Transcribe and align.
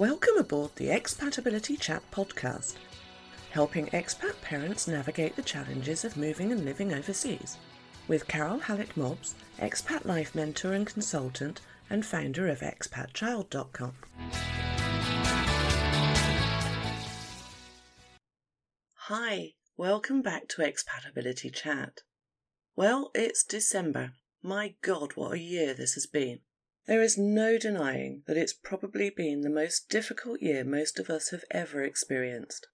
Welcome 0.00 0.38
aboard 0.38 0.74
the 0.74 0.88
Expatability 0.88 1.78
Chat 1.78 2.02
podcast, 2.10 2.74
helping 3.52 3.86
expat 3.90 4.34
parents 4.40 4.88
navigate 4.88 5.36
the 5.36 5.42
challenges 5.42 6.04
of 6.04 6.16
moving 6.16 6.50
and 6.50 6.64
living 6.64 6.92
overseas. 6.92 7.58
With 8.08 8.26
Carole 8.26 8.58
Hallett 8.58 8.96
Mobbs, 8.96 9.36
expat 9.60 10.04
life 10.04 10.34
mentor 10.34 10.72
and 10.72 10.84
consultant, 10.84 11.60
and 11.88 12.04
founder 12.04 12.48
of 12.48 12.58
expatchild.com. 12.58 13.92
Hi, 18.94 19.52
welcome 19.76 20.22
back 20.22 20.48
to 20.48 20.62
Expatability 20.62 21.54
Chat. 21.54 22.00
Well, 22.74 23.12
it's 23.14 23.44
December. 23.44 24.14
My 24.42 24.74
God, 24.82 25.12
what 25.14 25.34
a 25.34 25.38
year 25.38 25.72
this 25.72 25.94
has 25.94 26.06
been. 26.06 26.40
There 26.86 27.00
is 27.00 27.16
no 27.16 27.56
denying 27.56 28.24
that 28.26 28.36
it's 28.36 28.52
probably 28.52 29.08
been 29.08 29.40
the 29.40 29.48
most 29.48 29.88
difficult 29.88 30.42
year 30.42 30.64
most 30.64 30.98
of 30.98 31.08
us 31.08 31.30
have 31.30 31.44
ever 31.50 31.82
experienced. 31.82 32.68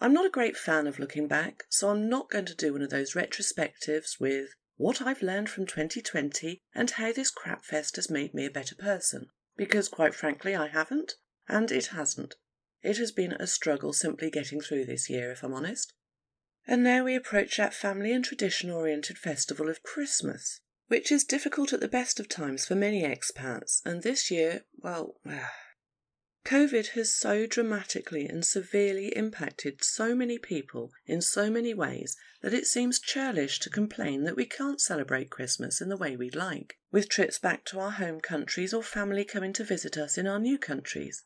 I'm 0.00 0.12
not 0.12 0.26
a 0.26 0.30
great 0.30 0.56
fan 0.56 0.86
of 0.86 1.00
looking 1.00 1.26
back, 1.26 1.64
so 1.68 1.88
I'm 1.88 2.08
not 2.08 2.30
going 2.30 2.44
to 2.46 2.54
do 2.54 2.72
one 2.72 2.82
of 2.82 2.90
those 2.90 3.14
retrospectives 3.14 4.20
with 4.20 4.50
what 4.76 5.02
I've 5.02 5.22
learned 5.22 5.50
from 5.50 5.66
2020 5.66 6.62
and 6.74 6.90
how 6.90 7.12
this 7.12 7.32
crapfest 7.32 7.96
has 7.96 8.08
made 8.08 8.32
me 8.32 8.46
a 8.46 8.50
better 8.50 8.76
person, 8.76 9.26
because 9.56 9.88
quite 9.88 10.14
frankly 10.14 10.54
I 10.54 10.68
haven't, 10.68 11.14
and 11.48 11.72
it 11.72 11.86
hasn't. 11.86 12.36
It 12.82 12.98
has 12.98 13.10
been 13.10 13.32
a 13.32 13.48
struggle 13.48 13.92
simply 13.92 14.30
getting 14.30 14.60
through 14.60 14.86
this 14.86 15.10
year, 15.10 15.32
if 15.32 15.42
I'm 15.42 15.54
honest. 15.54 15.92
And 16.66 16.84
now 16.84 17.04
we 17.04 17.16
approach 17.16 17.56
that 17.56 17.74
family 17.74 18.12
and 18.12 18.24
tradition 18.24 18.70
oriented 18.70 19.18
festival 19.18 19.68
of 19.68 19.82
Christmas 19.82 20.60
which 20.92 21.10
is 21.10 21.24
difficult 21.24 21.72
at 21.72 21.80
the 21.80 21.88
best 21.88 22.20
of 22.20 22.28
times 22.28 22.66
for 22.66 22.74
many 22.74 23.02
expats. 23.02 23.80
And 23.82 24.02
this 24.02 24.30
year, 24.30 24.66
well, 24.76 25.14
COVID 26.44 26.88
has 26.88 27.16
so 27.16 27.46
dramatically 27.46 28.26
and 28.26 28.44
severely 28.44 29.08
impacted 29.16 29.82
so 29.82 30.14
many 30.14 30.36
people 30.36 30.92
in 31.06 31.22
so 31.22 31.48
many 31.48 31.72
ways 31.72 32.14
that 32.42 32.52
it 32.52 32.66
seems 32.66 33.00
churlish 33.00 33.58
to 33.60 33.70
complain 33.70 34.24
that 34.24 34.36
we 34.36 34.44
can't 34.44 34.82
celebrate 34.82 35.30
Christmas 35.30 35.80
in 35.80 35.88
the 35.88 35.96
way 35.96 36.14
we'd 36.14 36.36
like, 36.36 36.74
with 36.90 37.08
trips 37.08 37.38
back 37.38 37.64
to 37.64 37.80
our 37.80 37.92
home 37.92 38.20
countries 38.20 38.74
or 38.74 38.82
family 38.82 39.24
coming 39.24 39.54
to 39.54 39.64
visit 39.64 39.96
us 39.96 40.18
in 40.18 40.26
our 40.26 40.38
new 40.38 40.58
countries. 40.58 41.24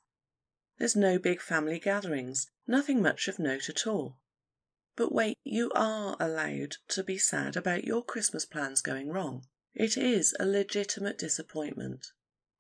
There's 0.78 0.94
no 0.94 1.18
big 1.18 1.40
family 1.40 1.80
gatherings, 1.80 2.46
nothing 2.68 3.02
much 3.02 3.26
of 3.26 3.40
note 3.40 3.68
at 3.68 3.84
all. 3.84 4.20
But 4.94 5.10
wait, 5.10 5.36
you 5.42 5.72
are 5.74 6.16
allowed 6.20 6.76
to 6.90 7.02
be 7.02 7.18
sad 7.18 7.56
about 7.56 7.82
your 7.82 8.04
Christmas 8.04 8.46
plans 8.46 8.80
going 8.80 9.08
wrong. 9.08 9.42
It 9.78 9.98
is 9.98 10.34
a 10.40 10.46
legitimate 10.46 11.18
disappointment. 11.18 12.06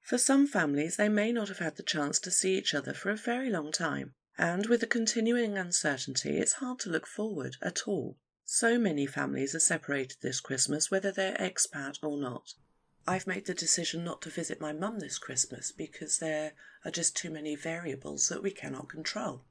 For 0.02 0.18
some 0.18 0.46
families, 0.46 0.96
they 0.96 1.08
may 1.08 1.32
not 1.32 1.48
have 1.48 1.60
had 1.60 1.76
the 1.76 1.82
chance 1.82 2.18
to 2.18 2.30
see 2.30 2.58
each 2.58 2.74
other 2.74 2.92
for 2.92 3.08
a 3.08 3.16
very 3.16 3.48
long 3.48 3.72
time, 3.72 4.12
and 4.36 4.66
with 4.66 4.80
the 4.80 4.86
continuing 4.86 5.56
uncertainty, 5.56 6.36
it's 6.36 6.60
hard 6.60 6.78
to 6.80 6.90
look 6.90 7.06
forward 7.06 7.56
at 7.62 7.88
all. 7.88 8.18
So 8.44 8.78
many 8.78 9.06
families 9.06 9.54
are 9.54 9.60
separated 9.60 10.18
this 10.20 10.40
Christmas, 10.40 10.90
whether 10.90 11.10
they're 11.10 11.38
expat 11.38 12.00
or 12.02 12.18
not. 12.18 12.52
I've 13.06 13.26
made 13.26 13.46
the 13.46 13.54
decision 13.54 14.04
not 14.04 14.20
to 14.22 14.28
visit 14.28 14.60
my 14.60 14.74
mum 14.74 14.98
this 14.98 15.16
Christmas 15.18 15.72
because 15.72 16.18
there 16.18 16.52
are 16.84 16.90
just 16.90 17.16
too 17.16 17.30
many 17.30 17.56
variables 17.56 18.28
that 18.28 18.42
we 18.42 18.50
cannot 18.50 18.90
control 18.90 19.46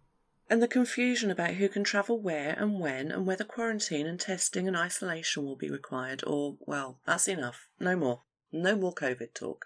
and 0.49 0.61
the 0.61 0.67
confusion 0.67 1.31
about 1.31 1.55
who 1.55 1.67
can 1.67 1.83
travel 1.83 2.19
where 2.19 2.53
and 2.57 2.79
when, 2.79 3.11
and 3.11 3.25
whether 3.25 3.43
quarantine 3.43 4.05
and 4.05 4.19
testing 4.19 4.67
and 4.67 4.77
isolation 4.77 5.43
will 5.43 5.55
be 5.55 5.69
required, 5.69 6.23
or, 6.25 6.57
well, 6.59 6.99
that's 7.05 7.27
enough. 7.27 7.67
No 7.79 7.95
more. 7.95 8.21
No 8.51 8.75
more 8.75 8.93
COVID 8.93 9.33
talk. 9.33 9.65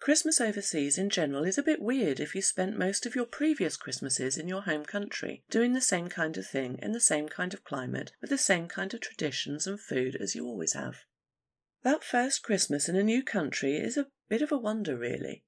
Christmas 0.00 0.40
overseas 0.40 0.98
in 0.98 1.10
general 1.10 1.44
is 1.44 1.56
a 1.56 1.62
bit 1.62 1.80
weird 1.80 2.18
if 2.18 2.34
you 2.34 2.42
spent 2.42 2.76
most 2.76 3.06
of 3.06 3.14
your 3.14 3.24
previous 3.24 3.76
Christmases 3.76 4.36
in 4.36 4.48
your 4.48 4.62
home 4.62 4.84
country, 4.84 5.44
doing 5.48 5.74
the 5.74 5.80
same 5.80 6.08
kind 6.08 6.36
of 6.36 6.44
thing 6.44 6.76
in 6.82 6.90
the 6.90 6.98
same 6.98 7.28
kind 7.28 7.54
of 7.54 7.62
climate, 7.62 8.10
with 8.20 8.28
the 8.28 8.36
same 8.36 8.66
kind 8.66 8.92
of 8.92 9.00
traditions 9.00 9.64
and 9.64 9.80
food 9.80 10.16
as 10.20 10.34
you 10.34 10.44
always 10.44 10.72
have. 10.72 10.96
That 11.84 12.02
first 12.02 12.42
Christmas 12.42 12.88
in 12.88 12.96
a 12.96 13.04
new 13.04 13.22
country 13.22 13.76
is 13.76 13.96
a 13.96 14.08
bit 14.28 14.42
of 14.42 14.50
a 14.50 14.58
wonder, 14.58 14.96
really. 14.96 15.44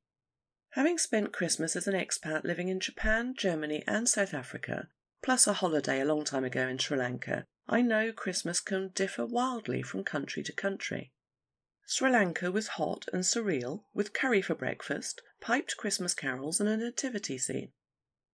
Having 0.74 0.98
spent 0.98 1.32
Christmas 1.32 1.76
as 1.76 1.86
an 1.86 1.94
expat 1.94 2.42
living 2.42 2.68
in 2.68 2.80
Japan, 2.80 3.36
Germany, 3.38 3.84
and 3.86 4.08
South 4.08 4.34
Africa, 4.34 4.88
plus 5.22 5.46
a 5.46 5.52
holiday 5.52 6.00
a 6.00 6.04
long 6.04 6.24
time 6.24 6.42
ago 6.42 6.66
in 6.66 6.78
Sri 6.78 6.98
Lanka, 6.98 7.46
I 7.68 7.80
know 7.80 8.10
Christmas 8.10 8.58
can 8.58 8.88
differ 8.88 9.24
wildly 9.24 9.82
from 9.82 10.02
country 10.02 10.42
to 10.42 10.52
country. 10.52 11.12
Sri 11.86 12.10
Lanka 12.10 12.50
was 12.50 12.74
hot 12.74 13.06
and 13.12 13.22
surreal, 13.22 13.84
with 13.94 14.12
curry 14.12 14.42
for 14.42 14.56
breakfast, 14.56 15.22
piped 15.40 15.76
Christmas 15.76 16.12
carols, 16.12 16.58
and 16.58 16.68
a 16.68 16.76
nativity 16.76 17.38
scene. 17.38 17.70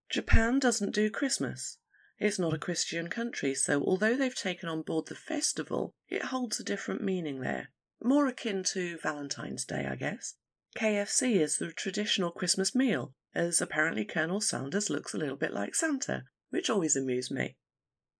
Japan 0.09 0.59
doesn't 0.59 0.95
do 0.95 1.11
Christmas. 1.11 1.77
It's 2.19 2.39
not 2.39 2.55
a 2.55 2.59
Christian 2.59 3.09
country, 3.09 3.55
so 3.55 3.83
although 3.83 4.17
they've 4.17 4.34
taken 4.34 4.71
on 4.71 4.81
board 4.81 5.09
the 5.09 5.15
festival, 5.15 5.93
it 6.09 6.25
holds 6.25 6.59
a 6.59 6.65
different 6.65 7.03
meaning 7.03 7.41
there. 7.41 7.69
More 8.03 8.27
akin 8.27 8.62
to 8.73 8.97
Valentine's 8.97 9.67
Day, 9.67 9.87
I 9.87 9.97
guess. 9.97 10.37
KFC 10.76 11.41
is 11.41 11.58
the 11.58 11.72
traditional 11.72 12.31
Christmas 12.31 12.75
meal, 12.75 13.12
as 13.34 13.60
apparently 13.60 14.04
Colonel 14.04 14.41
Sanders 14.41 14.88
looks 14.88 15.12
a 15.12 15.19
little 15.19 15.36
bit 15.36 15.53
like 15.53 15.75
Santa, 15.75 16.25
which 16.50 16.70
always 16.70 16.94
amused 16.94 17.32
me. 17.32 17.56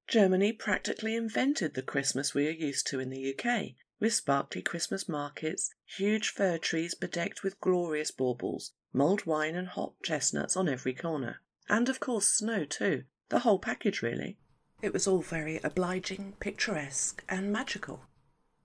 Germany 0.09 0.53
practically 0.53 1.15
invented 1.15 1.75
the 1.75 1.83
Christmas 1.83 2.35
we 2.35 2.49
are 2.49 2.51
used 2.51 2.87
to 2.89 2.99
in 2.99 3.11
the 3.11 3.33
UK, 3.33 3.77
with 4.01 4.15
sparkly 4.15 4.63
Christmas 4.63 5.09
markets, 5.09 5.73
huge 5.85 6.31
fir 6.31 6.59
trees 6.59 6.95
bedecked 6.97 7.45
with 7.45 7.61
glorious 7.61 8.11
baubles, 8.11 8.73
mulled 8.93 9.27
wine 9.27 9.55
and 9.55 9.69
hot 9.69 9.95
chestnuts 10.03 10.57
on 10.57 10.69
every 10.69 10.95
corner. 10.95 11.41
And 11.69 11.89
of 11.89 12.01
course, 12.01 12.27
snow 12.27 12.65
too. 12.65 13.05
The 13.29 13.41
whole 13.41 13.61
package, 13.61 14.03
really. 14.03 14.39
It 14.83 14.93
was 14.93 15.07
all 15.07 15.23
very 15.23 15.61
obliging, 15.63 16.35
picturesque, 16.41 17.23
and 17.29 17.53
magical. 17.53 18.07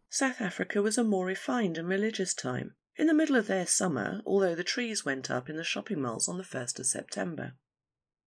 South 0.09 0.41
Africa 0.41 0.81
was 0.81 0.97
a 0.97 1.03
more 1.03 1.25
refined 1.25 1.77
and 1.77 1.87
religious 1.87 2.33
time, 2.33 2.73
in 2.97 3.07
the 3.07 3.13
middle 3.13 3.35
of 3.35 3.47
their 3.47 3.65
summer, 3.65 4.21
although 4.25 4.55
the 4.55 4.63
trees 4.63 5.03
went 5.03 5.29
up 5.29 5.49
in 5.49 5.57
the 5.57 5.63
shopping 5.63 6.01
malls 6.01 6.27
on 6.27 6.37
the 6.37 6.43
1st 6.43 6.79
of 6.79 6.85
September. 6.85 7.53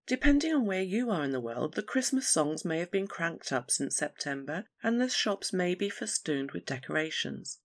Depending 0.06 0.55
on 0.55 0.65
where 0.65 0.83
you 0.83 1.11
are 1.11 1.23
in 1.23 1.33
the 1.33 1.41
world, 1.41 1.75
the 1.75 1.83
Christmas 1.83 2.29
songs 2.29 2.65
may 2.65 2.79
have 2.79 2.91
been 2.91 3.06
cranked 3.06 3.53
up 3.53 3.71
since 3.71 3.97
September, 3.97 4.65
and 4.83 5.01
the 5.01 5.09
shops 5.09 5.53
may 5.53 5.75
be 5.75 5.91
festooned 5.91 6.53
with 6.53 6.65
decorations. 6.65 7.59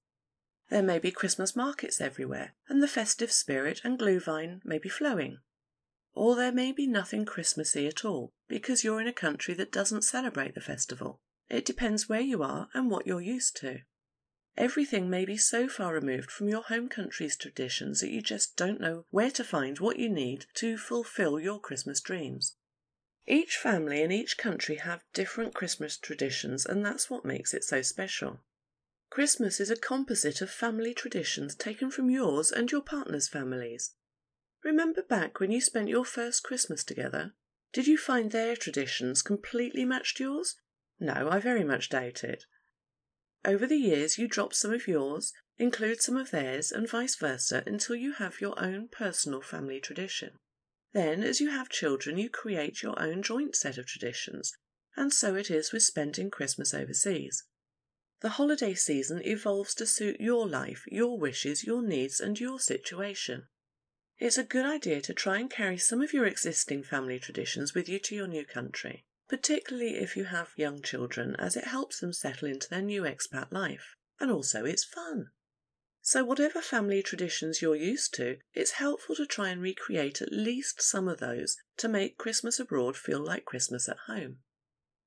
There 0.70 0.84
may 0.84 1.00
be 1.00 1.12
Christmas 1.12 1.56
markets 1.56 2.02
everywhere, 2.02 2.56
and 2.68 2.84
the 2.84 2.88
festive 2.88 3.32
spirit 3.32 3.82
and 3.84 3.98
glühwein 3.98 4.60
may 4.66 4.78
be 4.78 4.90
flowing. 4.90 5.40
Or 6.14 6.36
there 6.36 6.52
may 6.52 6.72
be 6.72 6.86
nothing 6.86 7.26
Christmassy 7.26 7.88
at 7.88 8.04
all, 8.04 8.34
because 8.48 8.84
you're 8.84 9.02
in 9.02 9.08
a 9.08 9.14
country 9.14 9.54
that 9.56 9.72
doesn't 9.72 10.04
celebrate 10.04 10.54
the 10.54 10.62
festival. 10.62 11.22
It 11.50 11.66
depends 11.66 12.10
where 12.10 12.22
you 12.22 12.44
are 12.44 12.70
and 12.74 12.90
what 12.90 13.08
you're 13.08 13.22
used 13.22 13.56
to. 13.58 13.80
Everything 14.56 15.10
may 15.10 15.26
be 15.26 15.38
so 15.38 15.68
far 15.68 15.94
removed 15.94 16.30
from 16.30 16.48
your 16.48 16.62
home 16.62 16.88
country's 16.88 17.36
traditions 17.36 18.02
that 18.02 18.12
you 18.12 18.22
just 18.22 18.56
don't 18.56 18.80
know 18.80 19.06
where 19.10 19.32
to 19.32 19.44
find 19.44 19.80
what 19.80 19.98
you 19.98 20.10
need 20.10 20.46
to 20.56 20.78
fulfill 20.78 21.40
your 21.40 21.60
Christmas 21.60 22.00
dreams. 22.00 22.56
Each 23.26 23.58
family 23.58 24.02
in 24.02 24.12
each 24.12 24.38
country 24.38 24.76
have 24.76 25.04
different 25.14 25.56
Christmas 25.56 25.98
traditions, 25.98 26.66
and 26.66 26.86
that's 26.86 27.10
what 27.10 27.26
makes 27.26 27.54
it 27.54 27.64
so 27.64 27.82
special. 27.82 28.42
Christmas 29.10 29.60
is 29.60 29.70
a 29.70 29.76
composite 29.76 30.42
of 30.42 30.52
family 30.52 30.94
traditions 30.94 31.56
taken 31.56 31.90
from 31.90 32.10
yours 32.10 32.52
and 32.52 32.72
your 32.72 32.82
partner's 32.82 33.28
families. 33.28 33.96
Remember 34.64 35.02
back 35.02 35.40
when 35.40 35.52
you 35.52 35.62
spent 35.62 35.88
your 35.88 36.06
first 36.06 36.44
Christmas 36.44 36.84
together? 36.84 37.34
Did 37.72 37.88
you 37.88 37.98
find 37.98 38.32
their 38.32 38.56
traditions 38.56 39.22
completely 39.22 39.86
matched 39.86 40.20
yours? 40.20 40.56
No, 41.00 41.30
I 41.30 41.40
very 41.40 41.64
much 41.64 41.90
doubt 41.90 42.24
it. 42.24 42.46
Over 43.46 43.68
the 43.68 43.78
years, 43.78 44.18
you 44.18 44.30
drop 44.30 44.54
some 44.54 44.72
of 44.72 44.88
yours, 44.88 45.34
include 45.58 46.02
some 46.02 46.16
of 46.16 46.32
theirs, 46.32 46.72
and 46.72 46.90
vice 46.90 47.16
versa 47.16 47.62
until 47.66 47.96
you 47.96 48.14
have 48.14 48.40
your 48.40 48.58
own 48.58 48.88
personal 48.88 49.42
family 49.42 49.82
tradition. 49.82 50.38
Then, 50.94 51.24
as 51.24 51.42
you 51.42 51.50
have 51.50 51.68
children, 51.68 52.18
you 52.18 52.30
create 52.30 52.82
your 52.82 52.98
own 53.02 53.22
joint 53.22 53.56
set 53.56 53.78
of 53.78 53.86
traditions, 53.86 54.54
and 54.96 55.12
so 55.12 55.36
it 55.36 55.52
is 55.52 55.74
with 55.74 55.84
spending 55.84 56.32
Christmas 56.32 56.74
overseas. 56.74 57.44
The 58.22 58.30
holiday 58.30 58.76
season 58.76 59.22
evolves 59.26 59.76
to 59.76 59.86
suit 59.86 60.22
your 60.22 60.48
life, 60.48 60.86
your 60.88 61.20
wishes, 61.20 61.66
your 61.66 61.82
needs, 61.82 62.22
and 62.22 62.40
your 62.40 62.62
situation. 62.62 63.48
It's 64.20 64.38
a 64.38 64.46
good 64.46 64.66
idea 64.66 65.02
to 65.02 65.14
try 65.14 65.40
and 65.40 65.50
carry 65.50 65.78
some 65.78 66.02
of 66.02 66.14
your 66.14 66.26
existing 66.26 66.84
family 66.84 67.20
traditions 67.20 67.74
with 67.74 67.90
you 67.90 68.00
to 68.00 68.16
your 68.16 68.28
new 68.28 68.46
country 68.46 69.04
particularly 69.28 69.96
if 69.96 70.16
you 70.16 70.26
have 70.26 70.52
young 70.56 70.82
children, 70.82 71.36
as 71.38 71.56
it 71.56 71.66
helps 71.66 72.00
them 72.00 72.14
settle 72.14 72.48
into 72.48 72.70
their 72.70 72.82
new 72.82 73.04
expat 73.04 73.52
life. 73.52 73.96
And 74.20 74.32
also, 74.32 74.66
it's 74.66 74.84
fun. 74.84 75.32
So, 76.02 76.26
whatever 76.26 76.62
family 76.62 77.02
traditions 77.02 77.62
you're 77.62 77.76
used 77.76 78.14
to, 78.16 78.40
it's 78.54 78.72
helpful 78.72 79.16
to 79.16 79.26
try 79.26 79.50
and 79.50 79.62
recreate 79.62 80.22
at 80.22 80.34
least 80.34 80.82
some 80.82 81.08
of 81.08 81.20
those 81.20 81.56
to 81.78 81.88
make 81.88 82.18
Christmas 82.18 82.60
abroad 82.60 82.98
feel 82.98 83.24
like 83.24 83.46
Christmas 83.46 83.88
at 83.88 84.00
home. 84.08 84.40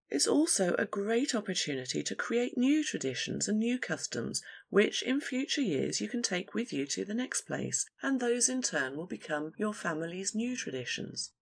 It's 0.08 0.26
also 0.26 0.74
a 0.74 0.86
great 0.86 1.34
opportunity 1.34 2.02
to 2.02 2.14
create 2.14 2.56
new 2.56 2.84
traditions 2.84 3.48
and 3.48 3.58
new 3.58 3.78
customs, 3.78 4.40
which 4.70 5.02
in 5.02 5.20
future 5.20 5.60
years 5.60 6.00
you 6.00 6.08
can 6.08 6.22
take 6.22 6.54
with 6.54 6.72
you 6.72 6.86
to 6.86 7.04
the 7.04 7.12
next 7.12 7.42
place, 7.42 7.84
and 8.02 8.20
those 8.20 8.48
in 8.48 8.62
turn 8.62 8.96
will 8.96 9.06
become 9.06 9.52
your 9.58 9.74
family's 9.74 10.34
new 10.34 10.56
traditions. 10.56 11.32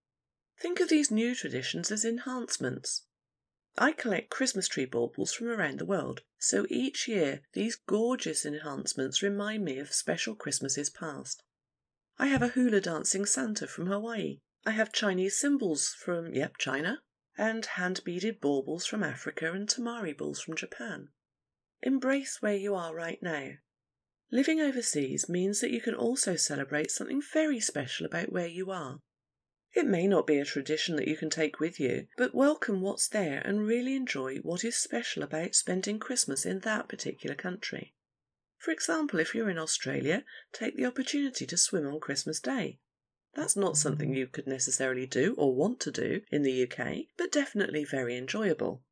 Think 0.58 0.80
of 0.80 0.88
these 0.88 1.10
new 1.10 1.34
traditions 1.34 1.90
as 1.90 2.04
enhancements. 2.04 3.06
I 3.76 3.92
collect 3.92 4.30
Christmas 4.30 4.68
tree 4.68 4.84
baubles 4.84 5.32
from 5.32 5.48
around 5.48 5.80
the 5.80 5.84
world, 5.84 6.22
so 6.38 6.64
each 6.70 7.08
year 7.08 7.42
these 7.54 7.74
gorgeous 7.74 8.46
enhancements 8.46 9.22
remind 9.22 9.64
me 9.64 9.78
of 9.78 9.92
special 9.92 10.36
Christmases 10.36 10.90
past. 10.90 11.42
I 12.18 12.28
have 12.28 12.42
a 12.42 12.48
hula 12.48 12.80
dancing 12.80 13.26
Santa 13.26 13.66
from 13.66 13.88
Hawaii. 13.88 14.38
I 14.64 14.70
have 14.70 14.92
Chinese 14.92 15.36
cymbals 15.36 15.88
from, 15.88 16.32
yep, 16.32 16.56
China, 16.58 17.02
and 17.36 17.66
hand 17.66 18.00
beaded 18.04 18.40
baubles 18.40 18.86
from 18.86 19.02
Africa 19.02 19.52
and 19.52 19.68
temari 19.68 20.16
balls 20.16 20.40
from 20.40 20.54
Japan. 20.56 21.08
Embrace 21.82 22.38
where 22.40 22.54
you 22.54 22.76
are 22.76 22.94
right 22.94 23.20
now. 23.20 23.50
Living 24.30 24.60
overseas 24.60 25.28
means 25.28 25.60
that 25.60 25.72
you 25.72 25.80
can 25.80 25.94
also 25.94 26.36
celebrate 26.36 26.90
something 26.90 27.20
very 27.32 27.58
special 27.60 28.06
about 28.06 28.32
where 28.32 28.46
you 28.46 28.70
are. 28.70 29.00
It 29.74 29.86
may 29.86 30.06
not 30.06 30.24
be 30.24 30.38
a 30.38 30.44
tradition 30.44 30.94
that 30.96 31.08
you 31.08 31.16
can 31.16 31.30
take 31.30 31.58
with 31.58 31.80
you, 31.80 32.06
but 32.16 32.32
welcome 32.32 32.80
what's 32.80 33.08
there 33.08 33.40
and 33.44 33.66
really 33.66 33.96
enjoy 33.96 34.36
what 34.38 34.62
is 34.62 34.76
special 34.76 35.24
about 35.24 35.56
spending 35.56 35.98
Christmas 35.98 36.46
in 36.46 36.60
that 36.60 36.88
particular 36.88 37.34
country. 37.34 37.92
For 38.56 38.70
example, 38.70 39.18
if 39.18 39.34
you're 39.34 39.50
in 39.50 39.58
Australia, 39.58 40.24
take 40.52 40.76
the 40.76 40.86
opportunity 40.86 41.44
to 41.46 41.56
swim 41.56 41.88
on 41.88 41.98
Christmas 41.98 42.38
Day. 42.38 42.78
That's 43.34 43.56
not 43.56 43.76
something 43.76 44.14
you 44.14 44.28
could 44.28 44.46
necessarily 44.46 45.06
do 45.06 45.34
or 45.36 45.56
want 45.56 45.80
to 45.80 45.90
do 45.90 46.22
in 46.30 46.42
the 46.42 46.62
UK, 46.62 47.06
but 47.16 47.32
definitely 47.32 47.84
very 47.84 48.16
enjoyable. 48.16 48.84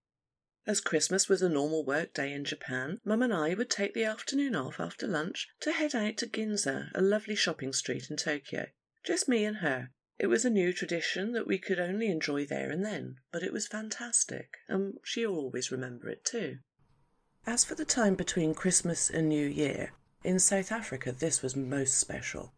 As 0.66 0.80
Christmas 0.80 1.28
was 1.28 1.42
a 1.42 1.48
normal 1.48 1.84
work 1.84 2.12
day 2.12 2.32
in 2.32 2.44
Japan, 2.44 3.00
Mum 3.04 3.22
and 3.22 3.32
I 3.32 3.54
would 3.54 3.70
take 3.70 3.94
the 3.94 4.04
afternoon 4.04 4.56
off 4.56 4.80
after 4.80 5.06
lunch 5.06 5.48
to 5.60 5.70
head 5.70 5.94
out 5.94 6.16
to 6.16 6.26
Ginza, 6.26 6.90
a 6.92 7.00
lovely 7.00 7.36
shopping 7.36 7.72
street 7.72 8.10
in 8.10 8.16
Tokyo. 8.16 8.66
Just 9.04 9.28
me 9.28 9.44
and 9.44 9.58
her, 9.58 9.92
it 10.18 10.26
was 10.26 10.44
a 10.44 10.50
new 10.50 10.72
tradition 10.72 11.32
that 11.32 11.46
we 11.46 11.58
could 11.58 11.80
only 11.80 12.08
enjoy 12.08 12.46
there 12.46 12.70
and 12.70 12.84
then, 12.84 13.16
but 13.32 13.42
it 13.42 13.52
was 13.52 13.66
fantastic, 13.66 14.58
and 14.68 14.98
she'll 15.02 15.34
always 15.34 15.72
remember 15.72 16.08
it 16.08 16.24
too. 16.24 16.58
As 17.46 17.64
for 17.64 17.74
the 17.74 17.84
time 17.84 18.14
between 18.14 18.54
Christmas 18.54 19.10
and 19.10 19.28
New 19.28 19.46
Year, 19.46 19.92
in 20.22 20.38
South 20.38 20.70
Africa 20.70 21.10
this 21.10 21.42
was 21.42 21.56
most 21.56 21.98
special. 21.98 22.52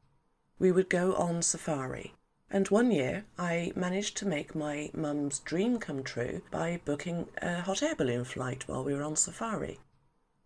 We 0.59 0.71
would 0.73 0.91
go 0.91 1.15
on 1.15 1.43
safari, 1.43 2.15
and 2.51 2.69
one 2.69 2.91
year 2.91 3.25
I 3.39 3.73
managed 3.75 4.17
to 4.19 4.27
make 4.27 4.55
my 4.55 4.91
mum's 4.93 5.39
dream 5.39 5.79
come 5.79 6.05
true 6.05 6.43
by 6.51 6.81
booking 6.85 7.29
a 7.39 7.63
hot 7.63 7.83
air 7.83 7.95
balloon 7.95 8.25
flight 8.25 8.69
while 8.69 8.85
we 8.85 8.95
were 8.95 9.03
on 9.03 9.17
safari. 9.17 9.81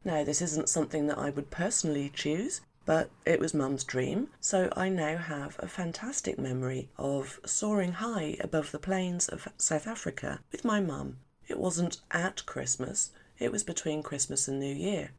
Now, 0.04 0.22
this 0.22 0.40
isn't 0.40 0.68
something 0.68 1.08
that 1.08 1.18
I 1.18 1.30
would 1.30 1.50
personally 1.50 2.10
choose, 2.14 2.60
but 2.88 3.10
it 3.26 3.38
was 3.38 3.52
Mum's 3.52 3.84
dream, 3.84 4.30
so 4.40 4.72
I 4.74 4.88
now 4.88 5.18
have 5.18 5.56
a 5.58 5.68
fantastic 5.68 6.38
memory 6.38 6.88
of 6.96 7.38
soaring 7.44 7.92
high 7.92 8.38
above 8.40 8.70
the 8.70 8.78
plains 8.78 9.28
of 9.28 9.46
South 9.58 9.86
Africa 9.86 10.40
with 10.50 10.64
my 10.64 10.80
mum. 10.80 11.18
It 11.48 11.58
wasn't 11.58 11.98
at 12.10 12.46
Christmas, 12.46 13.10
it 13.38 13.52
was 13.52 13.62
between 13.62 14.02
Christmas 14.02 14.48
and 14.48 14.58
New 14.58 14.74
Year. 14.74 15.10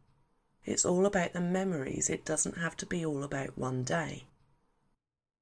It's 0.66 0.84
all 0.84 1.06
about 1.06 1.34
the 1.34 1.42
memories, 1.42 2.10
it 2.10 2.26
doesn't 2.26 2.58
have 2.58 2.76
to 2.78 2.88
be 2.88 3.06
all 3.06 3.22
about 3.22 3.56
one 3.56 3.84
day. 3.84 4.24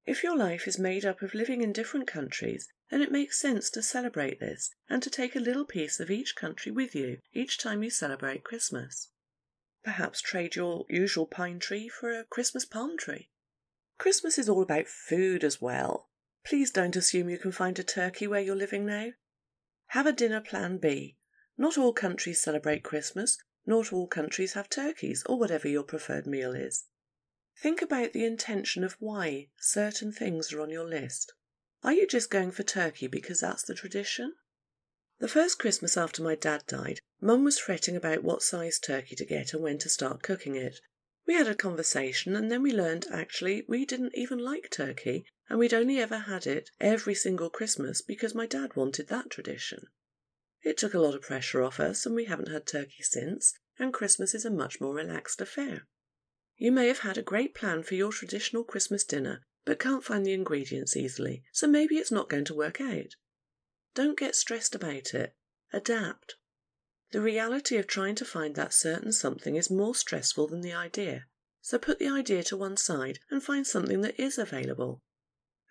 If 0.06 0.22
your 0.22 0.36
life 0.36 0.68
is 0.68 0.78
made 0.78 1.06
up 1.06 1.22
of 1.22 1.34
living 1.34 1.62
in 1.62 1.72
different 1.72 2.08
countries, 2.08 2.68
then 2.92 3.02
it 3.02 3.10
makes 3.10 3.40
sense 3.40 3.70
to 3.70 3.82
celebrate 3.82 4.42
this 4.42 4.70
and 4.90 5.02
to 5.02 5.10
take 5.10 5.38
a 5.38 5.40
little 5.40 5.64
piece 5.64 6.02
of 6.02 6.12
each 6.12 6.36
country 6.36 6.74
with 6.74 6.94
you 6.94 7.20
each 7.32 7.58
time 7.58 7.84
you 7.84 7.90
celebrate 7.90 8.44
Christmas. 8.44 9.12
Perhaps 9.88 10.19
trade 10.19 10.57
your 10.57 10.86
usual 10.89 11.25
pine 11.25 11.60
tree 11.60 11.88
for 11.88 12.12
a 12.12 12.25
Christmas 12.25 12.66
palm 12.66 12.98
tree. 12.98 13.30
Christmas 13.98 14.38
is 14.38 14.50
all 14.50 14.62
about 14.62 14.89
food 14.89 15.45
as 15.45 15.62
well. 15.62 16.10
Please 16.45 16.72
don't 16.72 16.98
assume 16.98 17.30
you 17.30 17.38
can 17.38 17.54
find 17.54 17.80
a 17.80 17.86
turkey 17.86 18.28
where 18.28 18.42
you're 18.42 18.54
living 18.54 18.86
now. 18.86 19.12
Have 19.92 20.06
a 20.06 20.12
dinner 20.12 20.42
plan 20.42 20.78
B. 20.78 21.16
Not 21.57 21.78
all 21.78 21.94
countries 21.94 22.42
celebrate 22.42 22.84
Christmas, 22.84 23.38
not 23.66 23.94
all 23.94 24.07
countries 24.07 24.56
have 24.56 24.69
turkeys, 24.69 25.24
or 25.25 25.39
whatever 25.39 25.69
your 25.69 25.84
preferred 25.84 26.28
meal 26.28 26.54
is. 26.54 26.83
Think 27.57 27.81
about 27.81 28.12
the 28.12 28.25
intention 28.25 28.83
of 28.83 28.98
why 29.00 29.48
certain 29.56 30.12
things 30.12 30.51
are 30.51 30.60
on 30.60 30.69
your 30.69 30.86
list. 30.86 31.31
Are 31.81 31.94
you 31.94 32.06
just 32.06 32.30
going 32.30 32.51
for 32.51 32.63
turkey 32.63 33.07
because 33.07 33.40
that's 33.40 33.63
the 33.63 33.74
tradition? 33.74 34.33
The 35.19 35.28
first 35.28 35.58
Christmas 35.58 35.98
after 35.98 36.22
my 36.22 36.36
dad 36.36 36.64
died, 36.68 37.00
Mum 37.19 37.44
was 37.44 37.58
fretting 37.58 37.96
about 37.96 38.24
what 38.24 38.44
size 38.44 38.78
turkey 38.78 39.16
to 39.16 39.25
get 39.25 39.52
and 39.52 39.64
when 39.64 39.80
to 39.80 39.90
start 39.90 40.22
cooking 40.22 40.56
it. 40.56 40.80
We 41.25 41.34
had 41.34 41.48
a 41.48 41.56
conversation 41.56 42.36
and 42.36 42.52
then 42.52 42.62
we 42.62 42.72
learned 42.72 43.08
actually 43.12 43.66
we 43.68 43.86
didn't 43.86 44.16
even 44.16 44.38
like 44.38 44.69
turkey 44.69 45.25
and 45.50 45.58
we'd 45.58 45.74
only 45.74 46.00
ever 46.00 46.19
had 46.19 46.46
it 46.46 46.69
every 46.80 47.16
single 47.16 47.50
Christmas 47.50 48.02
because 48.02 48.36
my 48.36 48.46
dad 48.46 48.75
wanted 48.75 49.08
that 49.08 49.31
tradition. 49.31 49.88
It 50.62 50.78
took 50.78 50.94
a 50.94 51.00
lot 51.00 51.16
of 51.16 51.24
pressure 51.24 51.64
off 51.64 51.80
us 51.80 52.06
and 52.06 52.14
we 52.14 52.25
haven't 52.25 52.52
had 52.52 52.68
turkey 52.68 53.02
since, 53.02 53.58
and 53.80 53.94
Christmas 53.94 54.36
is 54.36 54.46
a 54.46 54.52
much 54.52 54.80
more 54.80 54.94
relaxed 54.94 55.42
affair. 55.42 55.88
You 56.58 56.72
may 56.72 56.88
have 56.88 57.00
had 57.00 57.18
a 57.18 57.24
great 57.24 57.56
plan 57.56 57.84
for 57.84 57.96
your 57.96 58.12
traditional 58.12 58.64
Christmas 58.64 59.04
dinner, 59.04 59.46
but 59.66 59.80
can't 59.80 60.04
find 60.04 60.25
the 60.25 60.34
ingredients 60.34 60.96
easily, 60.96 61.44
so 61.52 61.68
maybe 61.68 61.96
it's 61.96 62.12
not 62.12 62.30
going 62.30 62.46
to 62.46 62.56
work 62.56 62.80
out. 62.80 63.16
Don't 63.98 64.20
get 64.20 64.36
stressed 64.36 64.76
about 64.76 65.16
it. 65.16 65.34
Adapt. 65.74 66.36
The 67.14 67.20
reality 67.20 67.78
of 67.78 67.88
trying 67.88 68.14
to 68.18 68.26
find 68.26 68.54
that 68.54 68.72
certain 68.72 69.12
something 69.12 69.56
is 69.56 69.72
more 69.72 69.96
stressful 69.96 70.46
than 70.50 70.62
the 70.62 70.72
idea. 70.72 71.26
So 71.62 71.80
put 71.80 71.98
the 71.98 72.08
idea 72.08 72.44
to 72.44 72.58
one 72.58 72.78
side 72.78 73.18
and 73.32 73.42
find 73.42 73.66
something 73.66 74.02
that 74.02 74.22
is 74.22 74.38
available. 74.38 75.02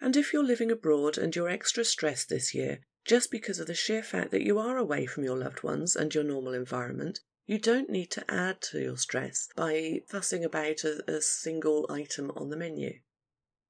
And 0.01 0.17
if 0.17 0.33
you're 0.33 0.43
living 0.43 0.73
abroad 0.73 1.17
and 1.17 1.37
you're 1.37 1.49
extra 1.49 1.85
stressed 1.85 2.29
this 2.29 2.53
year, 2.53 2.81
just 3.05 3.31
because 3.31 3.61
of 3.61 3.69
the 3.69 3.75
sheer 3.75 4.03
fact 4.03 4.33
that 4.33 4.43
you 4.43 4.59
are 4.59 4.77
away 4.77 5.07
from 5.07 5.23
your 5.23 5.39
loved 5.39 5.63
ones 5.63 5.95
and 5.95 6.13
your 6.13 6.25
normal 6.25 6.53
environment, 6.53 7.21
you 7.45 7.61
don't 7.61 7.91
need 7.91 8.11
to 8.11 8.29
add 8.29 8.61
to 8.73 8.81
your 8.81 8.97
stress 8.97 9.49
by 9.55 10.03
fussing 10.09 10.45
about 10.45 10.83
a, 10.83 11.09
a 11.09 11.23
single 11.23 11.87
item 11.89 12.33
on 12.35 12.51
the 12.51 12.57
menu. 12.57 12.99